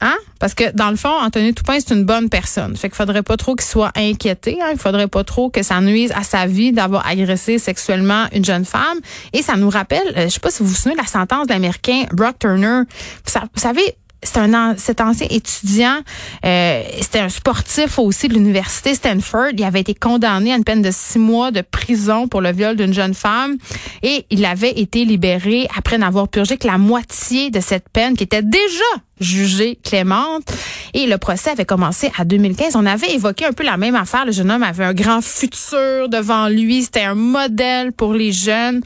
Hein? 0.01 0.15
Parce 0.39 0.53
que 0.53 0.71
dans 0.71 0.89
le 0.89 0.97
fond, 0.97 1.09
Anthony 1.21 1.53
Toupin, 1.53 1.77
c'est 1.79 1.93
une 1.93 2.03
bonne 2.03 2.29
personne. 2.29 2.75
Fait 2.75 2.89
qu'il 2.89 2.97
faudrait 2.97 3.23
pas 3.23 3.37
trop 3.37 3.55
qu'il 3.55 3.65
soit 3.65 3.91
inquiété. 3.95 4.57
Hein? 4.61 4.69
Il 4.73 4.77
faudrait 4.77 5.07
pas 5.07 5.23
trop 5.23 5.49
que 5.49 5.63
ça 5.63 5.79
nuise 5.79 6.11
à 6.13 6.23
sa 6.23 6.47
vie 6.47 6.73
d'avoir 6.73 7.07
agressé 7.07 7.59
sexuellement 7.59 8.25
une 8.33 8.43
jeune 8.43 8.65
femme. 8.65 8.99
Et 9.31 9.41
ça 9.41 9.55
nous 9.55 9.69
rappelle, 9.69 10.07
euh, 10.17 10.25
je 10.25 10.29
sais 10.29 10.39
pas 10.39 10.51
si 10.51 10.63
vous 10.63 10.69
vous 10.69 10.75
souvenez 10.75 10.95
de 10.95 11.01
la 11.01 11.07
sentence 11.07 11.47
de 11.47 11.53
l'Américain 11.53 12.03
Brock 12.11 12.39
Turner. 12.39 12.81
Vous 13.25 13.61
savez, 13.61 13.95
c'est 14.25 14.39
un 14.39 14.75
cet 14.77 15.01
ancien 15.01 15.27
étudiant, 15.29 15.99
euh, 16.45 16.83
c'était 17.01 17.19
un 17.19 17.29
sportif 17.29 17.99
aussi 17.99 18.27
de 18.27 18.33
l'université 18.33 18.93
Stanford. 18.95 19.51
Il 19.53 19.63
avait 19.63 19.81
été 19.81 19.93
condamné 19.93 20.51
à 20.51 20.57
une 20.57 20.63
peine 20.63 20.81
de 20.81 20.91
six 20.91 21.19
mois 21.19 21.51
de 21.51 21.61
prison 21.61 22.27
pour 22.27 22.41
le 22.41 22.51
viol 22.51 22.75
d'une 22.75 22.93
jeune 22.93 23.13
femme 23.13 23.57
et 24.03 24.25
il 24.29 24.45
avait 24.45 24.71
été 24.79 25.05
libéré 25.05 25.67
après 25.77 25.97
n'avoir 25.97 26.27
purgé 26.27 26.57
que 26.57 26.67
la 26.67 26.77
moitié 26.77 27.51
de 27.51 27.59
cette 27.59 27.89
peine 27.89 28.17
qui 28.17 28.23
était 28.23 28.41
déjà 28.41 28.83
jugée 29.19 29.77
clémente. 29.83 30.51
Et 30.93 31.07
le 31.07 31.17
procès 31.17 31.51
avait 31.51 31.65
commencé 31.65 32.11
à 32.17 32.25
2015. 32.25 32.75
On 32.75 32.85
avait 32.85 33.13
évoqué 33.13 33.45
un 33.45 33.53
peu 33.53 33.63
la 33.63 33.77
même 33.77 33.95
affaire. 33.95 34.25
Le 34.25 34.31
jeune 34.31 34.51
homme 34.51 34.63
avait 34.63 34.85
un 34.85 34.93
grand 34.93 35.21
futur 35.21 36.09
devant 36.09 36.47
lui. 36.47 36.83
C'était 36.83 37.03
un 37.03 37.15
modèle 37.15 37.91
pour 37.91 38.13
les 38.13 38.31
jeunes. 38.31 38.81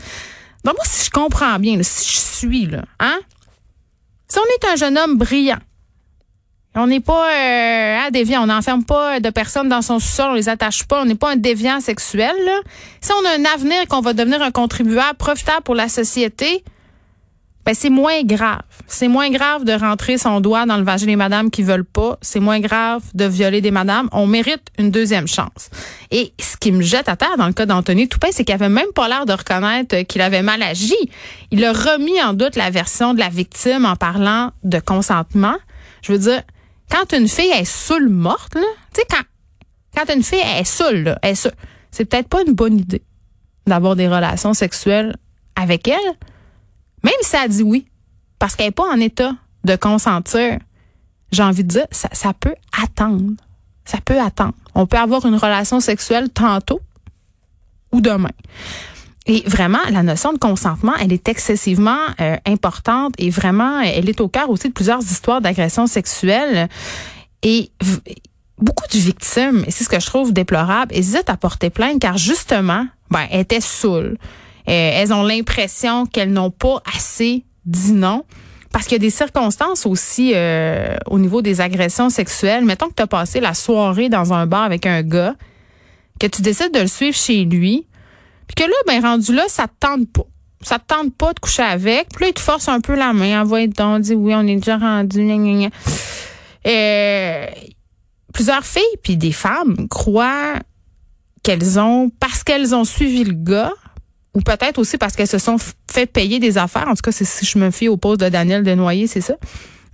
Donc 0.64 0.76
moi, 0.76 0.86
si 0.86 1.06
je 1.06 1.10
comprends 1.10 1.58
bien, 1.60 1.80
si 1.82 2.14
je 2.14 2.20
suis 2.20 2.66
là, 2.66 2.84
hein, 3.00 3.20
si 4.30 4.40
on 4.40 4.44
est 4.44 4.72
un 4.72 4.76
jeune 4.76 4.98
homme 4.98 5.18
brillant, 5.18 5.60
on 6.76 6.88
n'est 6.88 7.00
pas 7.00 7.30
euh, 7.34 8.08
un 8.08 8.12
déviant, 8.12 8.44
on 8.44 8.46
n'enferme 8.46 8.86
pas 8.86 9.20
de 9.20 9.30
personnes 9.32 9.70
dans 9.70 9.82
son 9.82 10.00
sous-sol, 10.00 10.32
on 10.32 10.36
les 10.36 10.50
attache 10.50 10.84
pas, 10.84 11.02
on 11.02 11.06
n'est 11.06 11.16
pas 11.16 11.32
un 11.32 11.36
déviant 11.36 11.82
sexuel. 11.82 12.36
Si 13.02 13.12
on 13.12 13.26
a 13.26 13.32
un 13.32 13.46
avenir 13.54 13.88
qu'on 13.88 14.02
va 14.02 14.14
devenir 14.14 14.42
un 14.42 14.52
contribuable 14.52 15.18
profitable 15.18 15.64
pour 15.64 15.76
la 15.76 15.90
société, 15.90 16.64
ben 17.70 17.76
c'est 17.76 17.92
moins 17.92 18.24
grave. 18.24 18.64
C'est 18.88 19.08
moins 19.08 19.30
grave 19.30 19.64
de 19.64 19.74
rentrer 19.74 20.18
son 20.18 20.42
doigt 20.42 20.66
dans 20.66 20.78
le 20.78 20.84
vagin 20.84 21.06
des 21.06 21.16
madames 21.16 21.52
qui 21.52 21.62
veulent 21.62 21.86
pas. 21.86 22.18
C'est 22.20 22.40
moins 22.40 22.60
grave 22.60 23.04
de 23.14 23.26
violer 23.26 23.62
des 23.62 23.70
madames. 23.70 24.10
On 24.12 24.26
mérite 24.26 24.64
une 24.80 24.90
deuxième 24.90 25.28
chance. 25.28 25.70
Et 26.10 26.34
ce 26.40 26.58
qui 26.58 26.72
me 26.72 26.82
jette 26.82 27.08
à 27.10 27.16
terre 27.16 27.38
dans 27.38 27.46
le 27.46 27.54
cas 27.54 27.68
d'Anthony 27.68 28.08
Toupin, 28.10 28.30
c'est 28.32 28.44
qu'il 28.44 28.56
avait 28.56 28.70
même 28.70 28.92
pas 28.96 29.08
l'air 29.08 29.28
de 29.28 29.34
reconnaître 29.34 29.96
qu'il 30.08 30.22
avait 30.22 30.42
mal 30.42 30.64
agi. 30.64 30.96
Il 31.52 31.64
a 31.64 31.72
remis 31.72 32.20
en 32.24 32.34
doute 32.34 32.56
la 32.56 32.72
version 32.72 33.14
de 33.14 33.20
la 33.20 33.30
victime 33.30 33.86
en 33.86 33.96
parlant 33.96 34.50
de 34.64 34.80
consentement. 34.80 35.58
Je 36.02 36.12
veux 36.12 36.18
dire, 36.18 36.42
quand 36.90 37.16
une 37.16 37.28
fille 37.28 37.52
est 37.52 37.66
saoule 37.66 38.10
morte, 38.10 38.54
tu 38.54 38.62
sais, 38.96 39.06
quand, 39.08 39.22
quand 39.96 40.12
une 40.12 40.24
fille 40.24 40.40
est 40.40 40.64
saoule, 40.64 41.18
c'est 41.92 42.06
peut-être 42.06 42.30
pas 42.30 42.42
une 42.48 42.56
bonne 42.56 42.80
idée 42.80 43.04
d'avoir 43.68 43.96
des 43.96 44.08
relations 44.08 44.56
sexuelles 44.56 45.16
avec 45.56 45.88
elle. 45.88 46.16
Même 47.04 47.14
si 47.22 47.36
elle 47.36 47.50
dit 47.50 47.64
oui, 47.64 47.88
parce 48.38 48.56
qu'elle 48.56 48.68
n'est 48.68 48.72
pas 48.72 48.90
en 48.90 49.00
état 49.00 49.34
de 49.64 49.76
consentir, 49.76 50.60
j'ai 51.32 51.44
envie 51.44 51.64
de 51.64 51.70
dire, 51.70 51.88
ça, 51.92 52.34
peut 52.34 52.56
attendre. 52.82 53.34
Ça 53.86 54.00
peut 54.04 54.20
attendre. 54.20 54.54
On 54.76 54.86
peut 54.86 54.98
avoir 54.98 55.26
une 55.26 55.36
relation 55.36 55.80
sexuelle 55.80 56.30
tantôt 56.30 56.82
ou 57.92 58.02
demain. 58.02 58.32
Et 59.26 59.44
vraiment, 59.46 59.80
la 59.92 60.02
notion 60.02 60.34
de 60.34 60.40
consentement, 60.40 60.94
elle 61.00 61.14
est 61.14 61.28
excessivement 61.28 62.00
euh, 62.20 62.38
importante 62.48 63.14
et 63.18 63.30
vraiment, 63.30 63.80
elle 63.82 64.10
est 64.10 64.22
au 64.22 64.28
cœur 64.28 64.50
aussi 64.50 64.70
de 64.70 64.74
plusieurs 64.74 65.02
histoires 65.02 65.42
d'agression 65.42 65.86
sexuelle. 65.86 66.68
Et 67.44 67.72
beaucoup 68.58 68.88
de 68.92 68.98
victimes, 68.98 69.64
et 69.68 69.72
c'est 69.72 69.84
ce 69.84 69.90
que 69.90 70.00
je 70.00 70.06
trouve 70.06 70.34
déplorable, 70.34 70.96
hésitent 70.96 71.30
à 71.30 71.38
porter 71.38 71.70
plainte 71.70 72.00
car 72.00 72.18
justement, 72.18 72.88
ben, 73.12 73.28
elles 73.30 73.42
étaient 73.42 73.62
saoules. 73.62 74.18
Euh, 74.70 74.92
elles 74.94 75.12
ont 75.12 75.24
l'impression 75.24 76.06
qu'elles 76.06 76.32
n'ont 76.32 76.52
pas 76.52 76.82
assez 76.96 77.44
dit 77.66 77.94
non. 77.94 78.24
Parce 78.72 78.86
qu'il 78.86 78.94
y 78.94 78.96
a 78.98 79.00
des 79.00 79.10
circonstances 79.10 79.88
aussi 79.88 80.34
euh, 80.36 80.96
au 81.08 81.18
niveau 81.18 81.42
des 81.42 81.60
agressions 81.60 82.12
sexuelles. 82.12 82.64
Mettons 82.64 82.88
que 82.90 82.94
tu 82.94 83.02
as 83.02 83.08
passé 83.08 83.40
la 83.40 83.56
soirée 83.56 84.10
dans 84.10 84.32
un 84.32 84.46
bar 84.46 84.62
avec 84.62 84.86
un 84.86 85.02
gars, 85.02 85.36
que 86.20 86.28
tu 86.28 86.44
décides 86.44 86.74
de 86.74 86.82
le 86.82 86.88
suivre 86.88 87.16
chez 87.16 87.46
lui, 87.46 87.88
puis 88.48 88.56
que 88.56 88.70
là, 88.70 88.76
ben 88.86 89.02
rendu 89.02 89.34
là, 89.34 89.46
ça 89.48 89.68
te 89.68 89.74
tente 89.80 90.12
pas. 90.12 90.26
Ça 90.62 90.78
te 90.78 90.86
tente 90.86 91.16
pas 91.16 91.34
de 91.34 91.40
coucher 91.40 91.64
avec. 91.64 92.10
Puis 92.10 92.26
là, 92.26 92.30
il 92.30 92.34
te 92.34 92.40
force 92.42 92.68
un 92.68 92.82
peu 92.82 92.94
la 92.94 93.14
main. 93.14 93.42
Envoie 93.42 93.66
donc, 93.68 94.02
dit 94.02 94.14
oui, 94.14 94.34
on 94.36 94.46
est 94.46 94.56
déjà 94.56 94.78
rendu. 94.78 95.22
Et 95.22 95.70
euh, 96.68 97.46
plusieurs 98.34 98.66
filles 98.66 98.98
puis 99.02 99.18
des 99.18 99.32
femmes 99.32 99.88
croient 99.88 100.56
qu'elles 101.44 101.80
ont, 101.80 102.12
parce 102.20 102.44
qu'elles 102.44 102.76
ont 102.76 102.84
suivi 102.84 103.24
le 103.24 103.34
gars, 103.34 103.74
ou 104.34 104.42
peut-être 104.42 104.78
aussi 104.78 104.98
parce 104.98 105.16
qu'elles 105.16 105.28
se 105.28 105.40
sont 105.40 105.58
fait 105.92 106.06
payer 106.06 106.40
des 106.40 106.58
affaires. 106.58 106.88
En 106.88 106.94
tout 106.94 107.02
cas, 107.04 107.12
si 107.12 107.46
je 107.46 107.58
me 107.58 107.72
fie 107.72 107.88
au 107.88 107.98
poste 107.98 108.22
de 108.22 108.30
Daniel 108.30 108.64
Denoyer, 108.64 109.08
c'est 109.08 109.22
ça. 109.22 109.34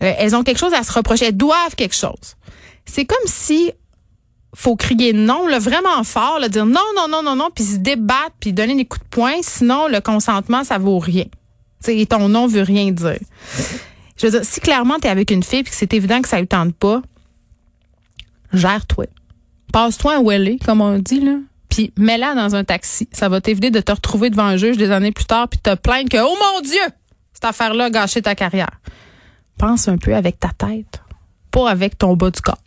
Euh, 0.04 0.14
elles 0.18 0.36
ont 0.36 0.44
quelque 0.44 0.58
chose 0.58 0.74
à 0.74 0.84
se 0.84 0.92
reprocher. 0.92 1.26
Elles 1.28 1.38
doivent 1.38 1.76
quelque 1.76 1.96
chose. 1.96 2.36
C'est 2.86 3.06
comme 3.06 3.18
si 3.26 3.72
faut 4.54 4.76
crier 4.76 5.12
non, 5.12 5.48
là, 5.48 5.60
vraiment 5.60 6.02
fort, 6.04 6.40
là, 6.40 6.48
dire 6.48 6.66
non, 6.66 6.80
non, 6.96 7.08
non, 7.10 7.22
non, 7.22 7.36
non, 7.36 7.50
puis 7.54 7.64
se 7.64 7.76
débattre, 7.76 8.36
puis 8.40 8.54
donner 8.54 8.76
des 8.76 8.86
coups 8.86 9.04
de 9.04 9.10
poing. 9.10 9.36
Sinon, 9.42 9.88
le 9.88 10.00
consentement, 10.00 10.64
ça 10.64 10.78
vaut 10.78 11.00
rien. 11.00 11.26
T'sais, 11.82 12.00
et 12.00 12.06
ton 12.06 12.30
non 12.30 12.48
veut 12.48 12.62
rien 12.62 12.92
dire. 12.92 13.20
Je 14.18 14.28
veux 14.28 14.32
dire, 14.32 14.46
si 14.46 14.62
clairement 14.62 14.96
tu 15.00 15.08
es 15.08 15.10
avec 15.10 15.30
une 15.30 15.44
fille 15.44 15.64
puis 15.64 15.72
que 15.72 15.78
c'est 15.78 15.94
évident 15.94 16.22
que 16.22 16.30
ça 16.30 16.40
ne 16.40 16.46
tente 16.46 16.74
pas, 16.74 17.02
gère-toi. 18.54 19.06
Passe-toi 19.74 20.16
un 20.16 20.24
welly, 20.24 20.58
comme 20.60 20.80
on 20.80 20.98
dit, 21.00 21.20
là 21.20 21.36
puis 21.76 21.92
mets-la 21.98 22.36
dans 22.36 22.56
un 22.56 22.64
taxi. 22.64 23.10
Ça 23.12 23.28
va 23.28 23.42
t'éviter 23.42 23.70
de 23.70 23.82
te 23.82 23.92
retrouver 23.92 24.30
devant 24.30 24.46
un 24.46 24.56
juge 24.56 24.78
des 24.78 24.92
années 24.92 25.12
plus 25.12 25.26
tard 25.26 25.50
puis 25.50 25.60
te 25.60 25.76
plaindre 25.76 26.08
que, 26.08 26.24
oh 26.24 26.34
mon 26.40 26.62
Dieu, 26.62 26.80
cette 27.34 27.44
affaire-là 27.44 27.86
a 27.86 27.90
gâché 27.90 28.22
ta 28.22 28.34
carrière. 28.34 28.80
Pense 29.58 29.90
un 29.90 29.98
peu 29.98 30.16
avec 30.16 30.40
ta 30.40 30.52
tête, 30.58 31.02
pas 31.52 31.70
avec 31.70 31.98
ton 31.98 32.16
bas 32.16 32.32
du 32.32 32.40
corps. 32.40 32.65